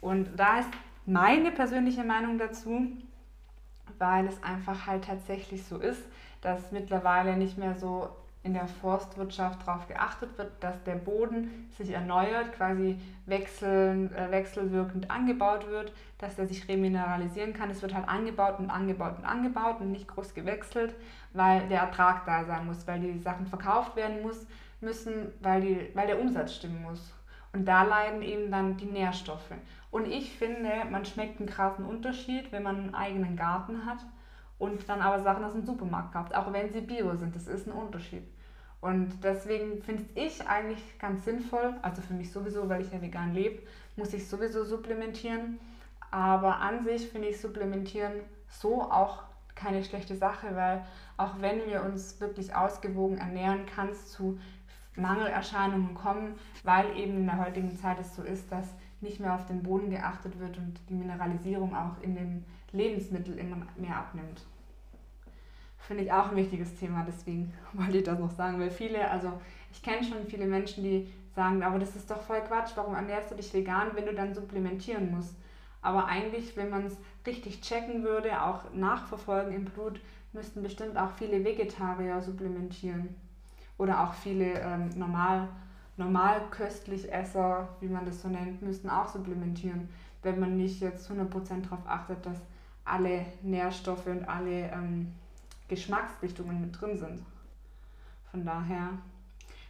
[0.00, 0.68] Und da ist
[1.06, 2.86] meine persönliche Meinung dazu,
[3.98, 6.02] weil es einfach halt tatsächlich so ist,
[6.42, 8.10] dass mittlerweile nicht mehr so
[8.44, 15.10] in der Forstwirtschaft darauf geachtet wird, dass der Boden sich erneuert, quasi wechseln, äh, wechselwirkend
[15.10, 17.70] angebaut wird, dass er sich remineralisieren kann.
[17.70, 20.94] Es wird halt angebaut und angebaut und angebaut und nicht groß gewechselt,
[21.32, 24.46] weil der Ertrag da sein muss, weil die Sachen verkauft werden muss,
[24.80, 27.12] müssen, weil, die, weil der Umsatz stimmen muss.
[27.52, 29.52] Und da leiden eben dann die Nährstoffe.
[29.92, 33.98] Und ich finde, man schmeckt einen krassen Unterschied, wenn man einen eigenen Garten hat
[34.58, 37.34] und dann aber Sachen aus dem Supermarkt kauft, auch wenn sie bio sind.
[37.34, 38.22] Das ist ein Unterschied.
[38.80, 43.32] Und deswegen finde ich eigentlich ganz sinnvoll, also für mich sowieso, weil ich ja vegan
[43.32, 43.62] lebe,
[43.96, 45.60] muss ich sowieso supplementieren.
[46.10, 48.12] Aber an sich finde ich Supplementieren
[48.48, 49.22] so auch
[49.54, 50.84] keine schlechte Sache, weil
[51.16, 54.38] auch wenn wir uns wirklich ausgewogen ernähren, kann es zu
[54.96, 56.34] Mangelerscheinungen kommen,
[56.64, 58.66] weil eben in der heutigen Zeit es so ist, dass
[59.00, 63.56] nicht mehr auf den Boden geachtet wird und die Mineralisierung auch in den Lebensmitteln immer
[63.76, 64.42] mehr abnimmt.
[65.78, 69.32] Finde ich auch ein wichtiges Thema, deswegen wollte ich das noch sagen, weil viele, also
[69.70, 73.30] ich kenne schon viele Menschen, die sagen, aber das ist doch voll Quatsch, warum ernährst
[73.30, 75.34] du dich vegan, wenn du dann supplementieren musst?
[75.80, 80.00] Aber eigentlich, wenn man es richtig checken würde, auch nachverfolgen im Blut,
[80.32, 83.14] müssten bestimmt auch viele Vegetarier supplementieren.
[83.78, 85.48] Oder auch viele ähm, normal
[87.10, 89.88] Esser, wie man das so nennt, müssten auch supplementieren,
[90.22, 92.40] wenn man nicht jetzt 100% darauf achtet, dass
[92.84, 95.12] alle Nährstoffe und alle ähm,
[95.68, 97.24] Geschmacksrichtungen mit drin sind.
[98.30, 98.90] Von daher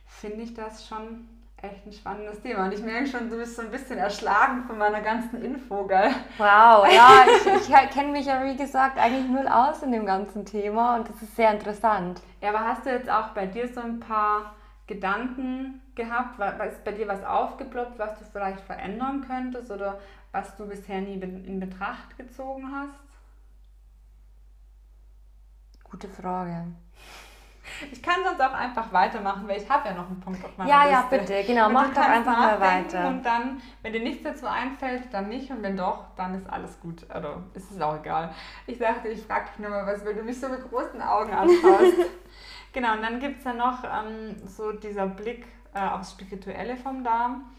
[0.07, 1.29] finde ich das schon
[1.63, 2.65] echt ein spannendes Thema.
[2.65, 6.11] Und ich merke schon, du bist so ein bisschen erschlagen von meiner ganzen Info, gell?
[6.39, 10.45] Wow, ja, ich, ich kenne mich ja wie gesagt eigentlich null aus in dem ganzen
[10.45, 12.21] Thema und das ist sehr interessant.
[12.41, 14.55] Ja, aber hast du jetzt auch bei dir so ein paar
[14.89, 16.41] Gedanken gehabt?
[16.69, 19.99] Ist bei dir was aufgeploppt, was du vielleicht verändern könntest oder
[20.33, 22.99] was du bisher nie in Betracht gezogen hast?
[25.85, 26.67] Gute Frage.
[27.91, 30.69] Ich kann sonst auch einfach weitermachen, weil ich habe ja noch einen Punkt auf meiner
[30.69, 30.95] ja, Liste.
[30.95, 33.09] Ja, ja, bitte, genau, und mach doch einfach mal weiter.
[33.09, 36.81] Und dann, wenn dir nichts dazu einfällt, dann nicht und wenn doch, dann ist alles
[36.81, 37.09] gut.
[37.09, 38.35] Also ist es auch egal.
[38.67, 41.33] Ich sagte, ich frage dich nur mal was, weil du mich so mit großen Augen
[41.33, 42.11] anschaust.
[42.73, 47.05] genau, und dann gibt es ja noch ähm, so dieser Blick äh, aufs Spirituelle vom
[47.05, 47.51] Darm.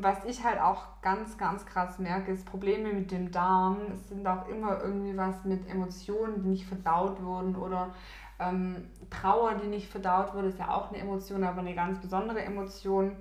[0.00, 3.78] Was ich halt auch ganz, ganz krass merke, ist Probleme mit dem Darm.
[3.92, 7.94] Es sind auch immer irgendwie was mit Emotionen, die nicht verdaut wurden oder
[8.38, 12.42] ähm, Trauer, die nicht verdaut wurde, ist ja auch eine Emotion, aber eine ganz besondere
[12.42, 13.16] Emotion.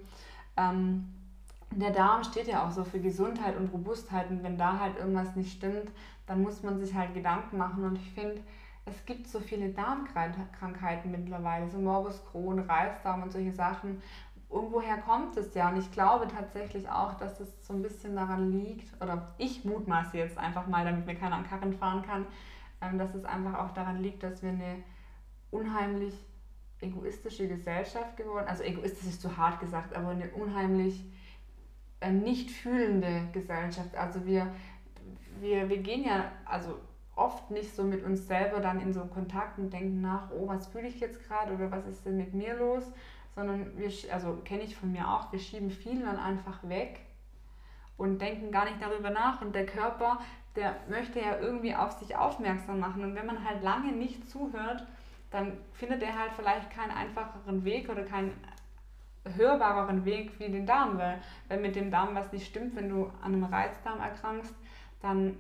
[0.58, 1.14] Ähm,
[1.72, 5.36] der Darm steht ja auch so für Gesundheit und Robustheit und wenn da halt irgendwas
[5.36, 5.92] nicht stimmt,
[6.28, 8.42] dann muss man sich halt Gedanken machen und ich finde,
[8.86, 14.02] es gibt so viele Darmkrankheiten mittlerweile, so Morbus Crohn, Reisdarm und solche Sachen.
[14.50, 18.52] Irgendwoher kommt es ja und ich glaube tatsächlich auch, dass es so ein bisschen daran
[18.52, 22.26] liegt, oder ich mutmaße jetzt einfach mal, damit mir keiner an Karren fahren kann,
[22.82, 24.78] ähm, dass es einfach auch daran liegt, dass wir eine
[25.52, 26.14] unheimlich
[26.82, 28.48] egoistische Gesellschaft geworden.
[28.48, 31.04] Also egoistisch ist zu hart gesagt, aber eine unheimlich
[32.02, 33.96] äh, nicht fühlende Gesellschaft.
[33.96, 34.48] Also wir,
[35.40, 36.76] wir, wir gehen ja also
[37.16, 40.68] oft nicht so mit uns selber dann in so Kontakt und denken nach, oh, was
[40.68, 42.84] fühle ich jetzt gerade oder was ist denn mit mir los?
[43.36, 47.02] Sondern wir, also kenne ich von mir auch, wir schieben viel dann einfach weg
[47.98, 49.42] und denken gar nicht darüber nach.
[49.42, 50.20] Und der Körper,
[50.56, 53.04] der möchte ja irgendwie auf sich aufmerksam machen.
[53.04, 54.88] Und wenn man halt lange nicht zuhört,
[55.32, 58.32] dann findet er halt vielleicht keinen einfacheren Weg oder keinen
[59.36, 63.06] hörbareren Weg wie den Darm, weil wenn mit dem Darm was nicht stimmt, wenn du
[63.22, 64.54] an einem Reizdarm erkrankst,
[65.02, 65.36] dann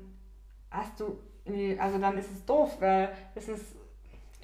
[0.71, 1.19] hast du,
[1.79, 3.75] also dann ist es doof, weil es ist,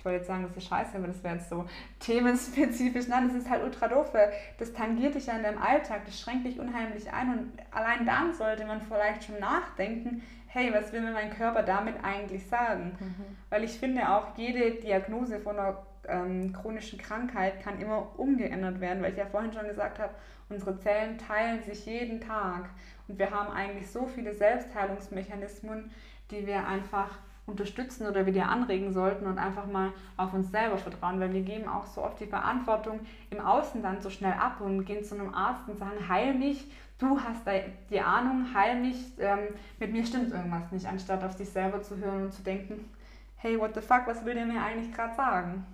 [0.01, 1.63] ich wollte jetzt sagen, das ist scheiße, aber das wäre jetzt so
[1.99, 6.05] themenspezifisch, nein, das ist halt ultra doof, weil das tangiert dich ja in deinem Alltag,
[6.05, 10.91] das schränkt dich unheimlich ein und allein dann sollte man vielleicht schon nachdenken, hey, was
[10.91, 12.97] will mir mein Körper damit eigentlich sagen?
[12.99, 13.37] Mhm.
[13.51, 19.03] Weil ich finde auch, jede Diagnose von einer ähm, chronischen Krankheit kann immer umgeändert werden,
[19.03, 20.15] weil ich ja vorhin schon gesagt habe,
[20.49, 22.69] unsere Zellen teilen sich jeden Tag
[23.07, 25.91] und wir haben eigentlich so viele Selbstheilungsmechanismen,
[26.31, 27.19] die wir einfach
[27.51, 31.67] unterstützen oder wieder anregen sollten und einfach mal auf uns selber vertrauen, weil wir geben
[31.67, 35.33] auch so oft die Verantwortung im Außen dann so schnell ab und gehen zu einem
[35.33, 37.43] Arzt und sagen, heil mich, du hast
[37.89, 39.39] die Ahnung, heil mich, ähm,
[39.79, 42.89] mit mir stimmt irgendwas nicht, anstatt auf sich selber zu hören und zu denken,
[43.37, 45.65] hey, what the fuck, was will der mir eigentlich gerade sagen?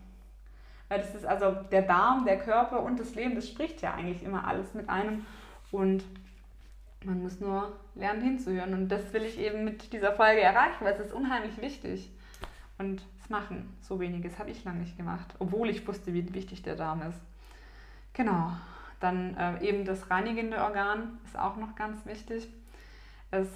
[0.90, 4.24] Weil das ist also der Darm, der Körper und das Leben, das spricht ja eigentlich
[4.24, 5.26] immer alles mit einem.
[5.72, 6.04] Und
[7.04, 8.74] man muss nur lernen hinzuhören.
[8.74, 12.12] Und das will ich eben mit dieser Folge erreichen, weil es ist unheimlich wichtig.
[12.78, 16.62] Und es machen so weniges habe ich lange nicht gemacht, obwohl ich wusste, wie wichtig
[16.62, 17.20] der Darm ist.
[18.14, 18.52] Genau.
[19.00, 22.48] Dann äh, eben das reinigende Organ ist auch noch ganz wichtig.
[23.30, 23.48] Es,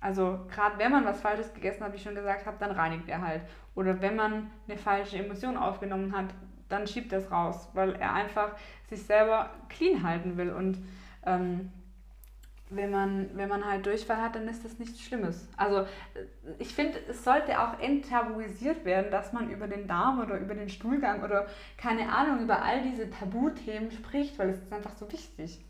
[0.00, 3.08] also gerade wenn man was Falsches gegessen hat, wie ich schon gesagt habe, dann reinigt
[3.08, 3.42] er halt.
[3.74, 6.26] Oder wenn man eine falsche Emotion aufgenommen hat,
[6.68, 8.50] dann schiebt er es raus, weil er einfach
[8.88, 10.50] sich selber clean halten will.
[10.50, 10.78] Und
[11.24, 11.72] ähm,
[12.70, 15.48] wenn man, wenn man halt Durchfall hat, dann ist das nichts Schlimmes.
[15.56, 15.86] Also
[16.58, 20.68] ich finde, es sollte auch enttabuisiert werden, dass man über den Darm oder über den
[20.68, 25.64] Stuhlgang oder keine Ahnung, über all diese Tabuthemen spricht, weil es ist einfach so wichtig.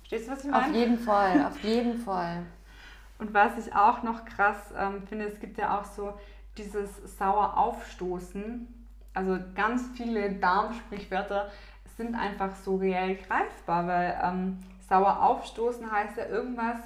[0.00, 0.66] Verstehst du, was ich meine?
[0.66, 2.42] Auf jeden Fall, auf jeden Fall.
[3.18, 6.14] Und was ich auch noch krass ähm, finde, es gibt ja auch so
[6.56, 8.68] dieses sauer Aufstoßen.
[9.12, 11.50] Also ganz viele Darmsprichwörter
[11.96, 16.78] sind einfach so reell greifbar, weil ähm, Sauer aufstoßen heißt ja, irgendwas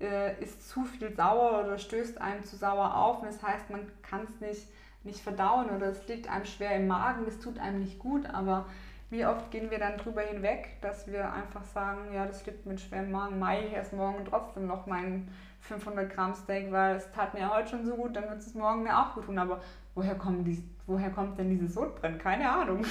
[0.00, 3.20] äh, ist zu viel sauer oder stößt einem zu sauer auf.
[3.20, 4.68] Und das heißt, man kann es nicht,
[5.04, 8.26] nicht verdauen oder es liegt einem schwer im Magen, das tut einem nicht gut.
[8.26, 8.66] Aber
[9.08, 12.80] wie oft gehen wir dann drüber hinweg, dass wir einfach sagen, ja, das liegt mit
[12.80, 17.34] schwerem Magen, mache ich erst morgen trotzdem noch meinen 500 Gramm Steak, weil es tat
[17.34, 19.38] mir heute schon so gut, dann wird es morgen mir auch gut tun.
[19.38, 19.60] Aber
[19.94, 22.18] woher, kommen die, woher kommt denn dieses Sodbrennen?
[22.18, 22.84] Keine Ahnung.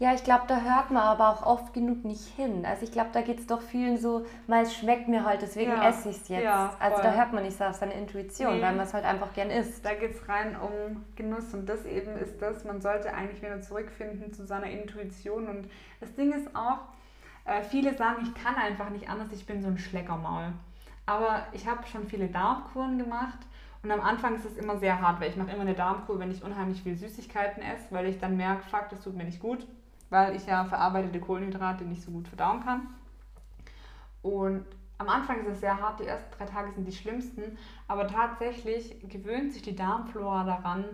[0.00, 2.64] Ja, ich glaube, da hört man aber auch oft genug nicht hin.
[2.64, 5.72] Also ich glaube, da geht es doch vielen so, mal es schmeckt mir halt, deswegen
[5.72, 5.88] ja.
[5.88, 6.44] esse ich es jetzt.
[6.44, 8.62] Ja, also da hört man nicht so auf seine Intuition, nee.
[8.62, 9.84] weil man es halt einfach gern isst.
[9.84, 13.60] Da geht es rein um Genuss und das eben ist das, man sollte eigentlich wieder
[13.60, 15.48] zurückfinden zu seiner Intuition.
[15.48, 16.78] Und das Ding ist auch,
[17.44, 20.52] äh, viele sagen, ich kann einfach nicht anders, ich bin so ein Schleckermaul.
[21.06, 23.38] Aber ich habe schon viele Darmkuren gemacht
[23.82, 26.30] und am Anfang ist es immer sehr hart, weil ich mache immer eine Darmkur, wenn
[26.30, 29.66] ich unheimlich viel Süßigkeiten esse, weil ich dann merke, fuck, das tut mir nicht gut
[30.10, 32.88] weil ich ja verarbeitete Kohlenhydrate nicht so gut verdauen kann.
[34.22, 34.64] Und
[34.98, 38.96] am Anfang ist es sehr hart, die ersten drei Tage sind die schlimmsten, aber tatsächlich
[39.08, 40.84] gewöhnt sich die Darmflora daran,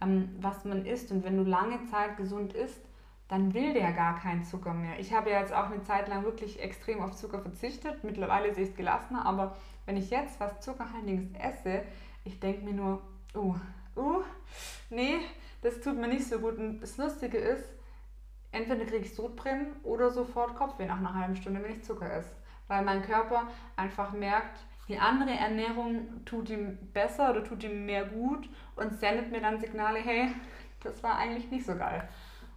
[0.00, 1.12] ähm, was man isst.
[1.12, 2.80] Und wenn du lange Zeit gesund isst,
[3.28, 4.98] dann will der gar keinen Zucker mehr.
[4.98, 8.04] Ich habe ja jetzt auch eine Zeit lang wirklich extrem auf Zucker verzichtet.
[8.04, 9.56] Mittlerweile sehe ich es gelassener, aber
[9.86, 11.82] wenn ich jetzt was Zuckerhaltiges esse,
[12.24, 13.00] ich denke mir nur,
[13.34, 13.54] oh,
[13.96, 14.22] oh,
[14.90, 15.18] nee,
[15.62, 16.58] das tut mir nicht so gut.
[16.58, 17.64] Und das Lustige ist,
[18.52, 22.34] entweder kriege ich Sodbrennen oder sofort Kopfweh nach einer halben Stunde, wenn ich Zucker esse.
[22.68, 28.04] Weil mein Körper einfach merkt, die andere Ernährung tut ihm besser oder tut ihm mehr
[28.04, 30.28] gut und sendet mir dann Signale, hey,
[30.82, 32.08] das war eigentlich nicht so geil.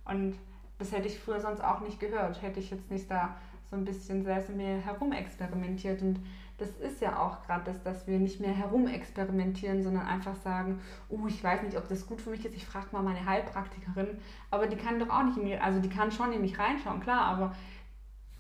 [0.06, 0.38] Und
[0.78, 2.42] das hätte ich früher sonst auch nicht gehört.
[2.42, 3.38] Hätte ich jetzt nicht da
[3.70, 6.20] so ein bisschen selbst mir herumexperimentiert und
[6.58, 11.28] das ist ja auch gerade das, dass wir nicht mehr herumexperimentieren, sondern einfach sagen, oh,
[11.28, 14.18] ich weiß nicht, ob das gut für mich ist, ich frage mal meine Heilpraktikerin,
[14.52, 17.02] aber die kann doch auch nicht in mir, also die kann schon in mich reinschauen,
[17.02, 17.56] klar, aber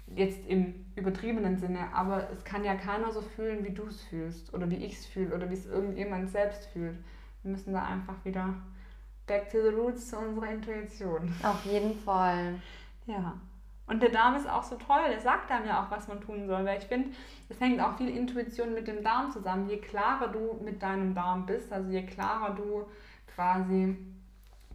[0.07, 4.53] jetzt im übertriebenen Sinne, aber es kann ja keiner so fühlen, wie du es fühlst
[4.53, 6.97] oder wie ich es fühle oder wie es irgendjemand selbst fühlt.
[7.43, 8.53] Wir müssen da einfach wieder
[9.27, 11.33] back to the roots zu unserer Intuition.
[11.43, 12.55] Auf jeden Fall.
[13.07, 13.33] Ja.
[13.87, 16.47] Und der Darm ist auch so toll, der sagt einem ja auch, was man tun
[16.47, 16.65] soll.
[16.65, 17.11] Weil ich finde,
[17.49, 19.69] es hängt auch viel Intuition mit dem Darm zusammen.
[19.69, 22.85] Je klarer du mit deinem Darm bist, also je klarer du
[23.35, 23.97] quasi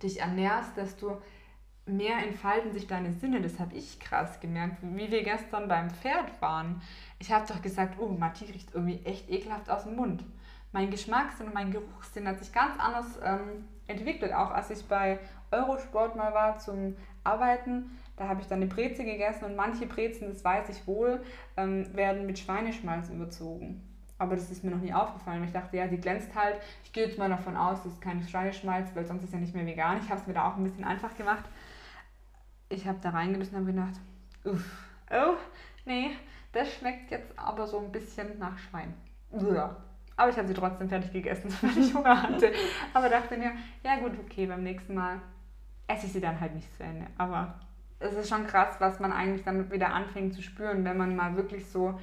[0.01, 1.21] dich ernährst, desto
[1.87, 3.41] mehr entfalten sich deine Sinne.
[3.41, 6.81] Das habe ich krass gemerkt, wie wir gestern beim Pferd waren.
[7.19, 10.25] Ich habe doch gesagt, oh, Matti riecht irgendwie echt ekelhaft aus dem Mund.
[10.73, 14.33] Mein Geschmackssinn und mein Geruchssinn hat sich ganz anders ähm, entwickelt.
[14.33, 15.19] Auch als ich bei
[15.51, 20.29] Eurosport mal war zum Arbeiten, da habe ich dann eine Breze gegessen und manche Brezen,
[20.29, 21.23] das weiß ich wohl,
[21.57, 23.83] ähm, werden mit Schweineschmalz überzogen.
[24.19, 25.43] Aber das ist mir noch nie aufgefallen.
[25.45, 26.57] Ich dachte, ja, die glänzt halt.
[26.85, 29.55] Ich gehe jetzt mal davon aus, das ist kein Schweineschmalz, weil sonst ist ja nicht
[29.55, 30.01] mehr vegan.
[30.05, 31.45] Ich habe es mir da auch ein bisschen einfach gemacht.
[32.69, 34.01] Ich habe da reingebissen und habe gedacht,
[34.45, 35.37] uff, oh,
[35.87, 36.11] nee,
[36.53, 38.93] das schmeckt jetzt aber so ein bisschen nach Schwein.
[39.31, 39.77] Uah.
[40.19, 42.53] Aber ich habe sie trotzdem fertig gegessen, weil ich Hunger hatte.
[42.93, 43.53] Aber dachte mir,
[43.83, 45.23] ja gut, okay, beim nächsten Mal
[45.87, 47.07] esse ich sie dann halt nicht zu Ende.
[47.17, 47.55] Aber
[48.01, 51.37] es ist schon krass, was man eigentlich damit wieder anfängt zu spüren, wenn man mal
[51.37, 51.99] wirklich so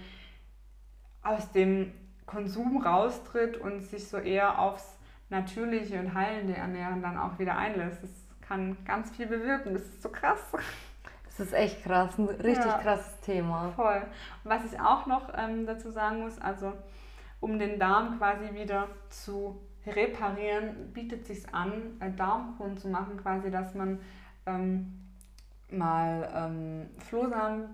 [1.24, 1.92] aus dem
[2.26, 4.98] Konsum raustritt und sich so eher aufs
[5.30, 8.04] natürliche und heilende Ernähren dann auch wieder einlässt.
[8.04, 8.12] Das
[8.42, 9.74] kann ganz viel bewirken.
[9.74, 10.40] Das ist so krass.
[11.26, 13.72] Das ist echt krass, ein richtig ja, krasses Thema.
[13.76, 14.02] Voll.
[14.44, 16.74] Und was ich auch noch ähm, dazu sagen muss, also
[17.40, 23.18] um den Darm quasi wieder zu reparieren, bietet es sich an, äh, Darmkuren zu machen,
[23.18, 24.00] quasi, dass man
[24.46, 25.07] ähm,
[25.70, 27.70] mal ähm, Flohsamen,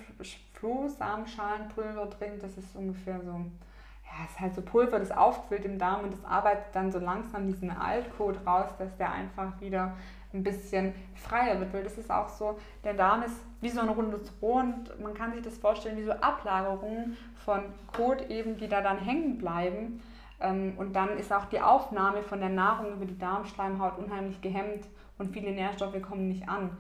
[0.54, 2.44] Flohsamenschalenpulver trinkt.
[2.44, 6.26] Das ist ungefähr so, ja, ist halt so Pulver, das aufquillt im Darm und das
[6.26, 9.94] arbeitet dann so langsam diesen Altcode raus, dass der einfach wieder
[10.34, 13.89] ein bisschen freier wird, weil das ist auch so, der Darm ist wie so ein
[13.89, 17.62] rundes Rohr und man kann sich das vorstellen wie so Ablagerungen von
[17.96, 20.02] Kot eben, die da dann hängen bleiben.
[20.39, 24.88] Ähm, und dann ist auch die Aufnahme von der Nahrung über die Darmschleimhaut unheimlich gehemmt
[25.20, 26.72] und viele Nährstoffe kommen nicht an.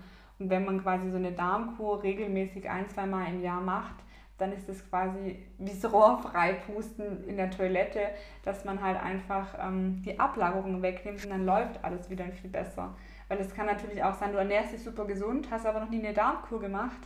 [0.43, 3.95] Und wenn man quasi so eine Darmkur regelmäßig ein, zwei Mal im Jahr macht,
[4.37, 8.01] dann ist es quasi wie das Rohr freipusten in der Toilette,
[8.43, 12.93] dass man halt einfach ähm, die Ablagerungen wegnimmt und dann läuft alles wieder viel besser.
[13.29, 15.99] Weil es kann natürlich auch sein, du ernährst dich super gesund, hast aber noch nie
[15.99, 16.99] eine Darmkur gemacht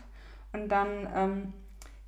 [0.51, 1.53] und dann ähm,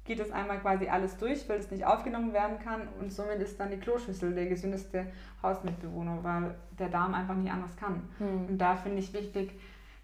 [0.06, 3.60] geht es einmal quasi alles durch, weil es nicht aufgenommen werden kann und somit ist
[3.60, 5.06] dann die Kloschüssel der gesündeste
[5.44, 8.10] Hausmitbewohner, weil der Darm einfach nicht anders kann.
[8.18, 8.48] Hm.
[8.48, 9.54] Und da finde ich wichtig,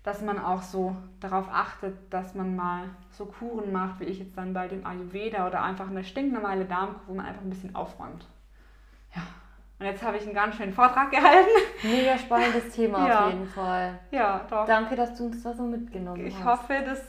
[0.05, 4.37] dass man auch so darauf achtet, dass man mal so Kuren macht, wie ich jetzt
[4.37, 8.27] dann bei dem Ayurveda oder einfach eine stinknormale Darmkur, wo man einfach ein bisschen aufräumt.
[9.15, 9.23] Ja.
[9.79, 11.49] Und jetzt habe ich einen ganz schönen Vortrag gehalten.
[11.81, 13.25] Mega spannendes Thema ja.
[13.25, 13.99] auf jeden Fall.
[14.11, 14.67] Ja, doch.
[14.67, 16.39] Danke, dass du uns da so mitgenommen ich hast.
[16.39, 17.01] Ich hoffe, das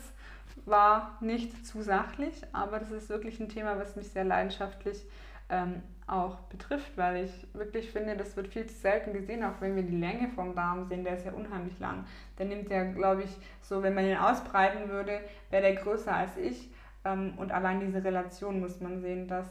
[0.65, 5.05] war nicht zu sachlich, aber das ist wirklich ein Thema, was mich sehr leidenschaftlich
[5.49, 9.75] ähm, auch betrifft, weil ich wirklich finde, das wird viel zu selten gesehen, auch wenn
[9.75, 12.05] wir die Länge vom Darm sehen, der ist ja unheimlich lang.
[12.39, 16.37] Der nimmt ja, glaube ich, so, wenn man ihn ausbreiten würde, wäre der größer als
[16.37, 16.71] ich.
[17.03, 19.47] Ähm, und allein diese Relation muss man sehen, dass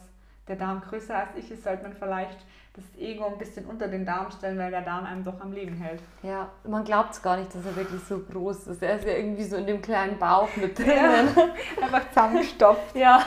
[0.49, 2.39] der Darm größer als ich ist, sollte man vielleicht
[2.73, 5.77] das Ego ein bisschen unter den Darm stellen, weil der Darm einem doch am Leben
[5.77, 6.01] hält.
[6.23, 8.83] Ja, man glaubt es gar nicht, dass er wirklich so groß ist.
[8.83, 10.89] Er ist ja irgendwie so in dem kleinen Bauch mit drin.
[10.89, 11.25] Ja,
[11.83, 12.95] einfach zusammengestopft.
[12.95, 13.25] Ja.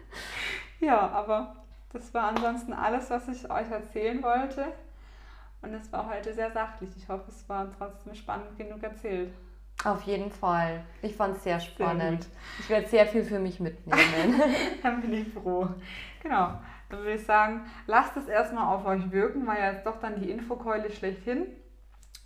[0.80, 1.56] ja, aber
[1.92, 4.66] das war ansonsten alles, was ich euch erzählen wollte.
[5.62, 6.90] Und es war heute sehr sachlich.
[6.96, 9.32] Ich hoffe, es war trotzdem spannend genug erzählt.
[9.84, 10.84] Auf jeden Fall.
[11.02, 12.22] Ich fand es sehr spannend.
[12.22, 12.30] Sehr
[12.60, 14.40] ich werde sehr viel für mich mitnehmen.
[14.82, 15.68] Dann bin ich froh.
[16.22, 16.58] Genau.
[16.90, 20.20] Dann würde ich sagen, lasst es erstmal auf euch wirken, weil ja jetzt doch dann
[20.20, 21.46] die Infokeule schlechthin.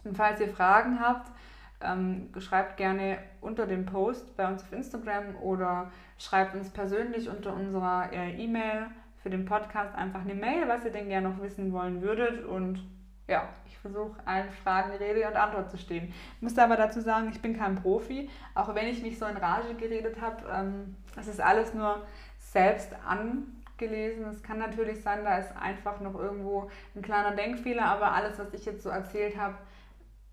[0.04, 1.32] Und falls ihr Fragen habt,
[1.80, 7.54] ähm, schreibt gerne unter dem Post bei uns auf Instagram oder schreibt uns persönlich unter
[7.54, 8.86] unserer äh, E-Mail
[9.22, 12.44] für den Podcast einfach eine Mail, was ihr denn gerne noch wissen wollen würdet.
[12.44, 12.82] Und
[13.28, 16.12] ja, ich versuche allen Fragen Rede und Antwort zu stehen.
[16.36, 19.36] Ich muss aber dazu sagen, ich bin kein Profi, auch wenn ich mich so in
[19.36, 20.44] Rage geredet habe.
[20.52, 22.04] Ähm, das ist alles nur
[22.38, 24.26] selbst angelesen.
[24.26, 28.52] Es kann natürlich sein, da ist einfach noch irgendwo ein kleiner Denkfehler, aber alles, was
[28.52, 29.54] ich jetzt so erzählt habe,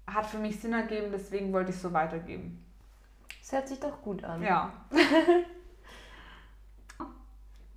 [0.08, 2.66] hat für mich Sinn ergeben, deswegen wollte ich es so weitergeben.
[3.40, 4.42] Das hört sich doch gut an.
[4.42, 4.74] Ja.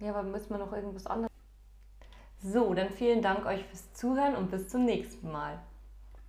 [0.03, 1.30] Ja, aber müssen wir noch irgendwas anderes.
[2.42, 5.61] So, dann vielen Dank euch fürs Zuhören und bis zum nächsten Mal.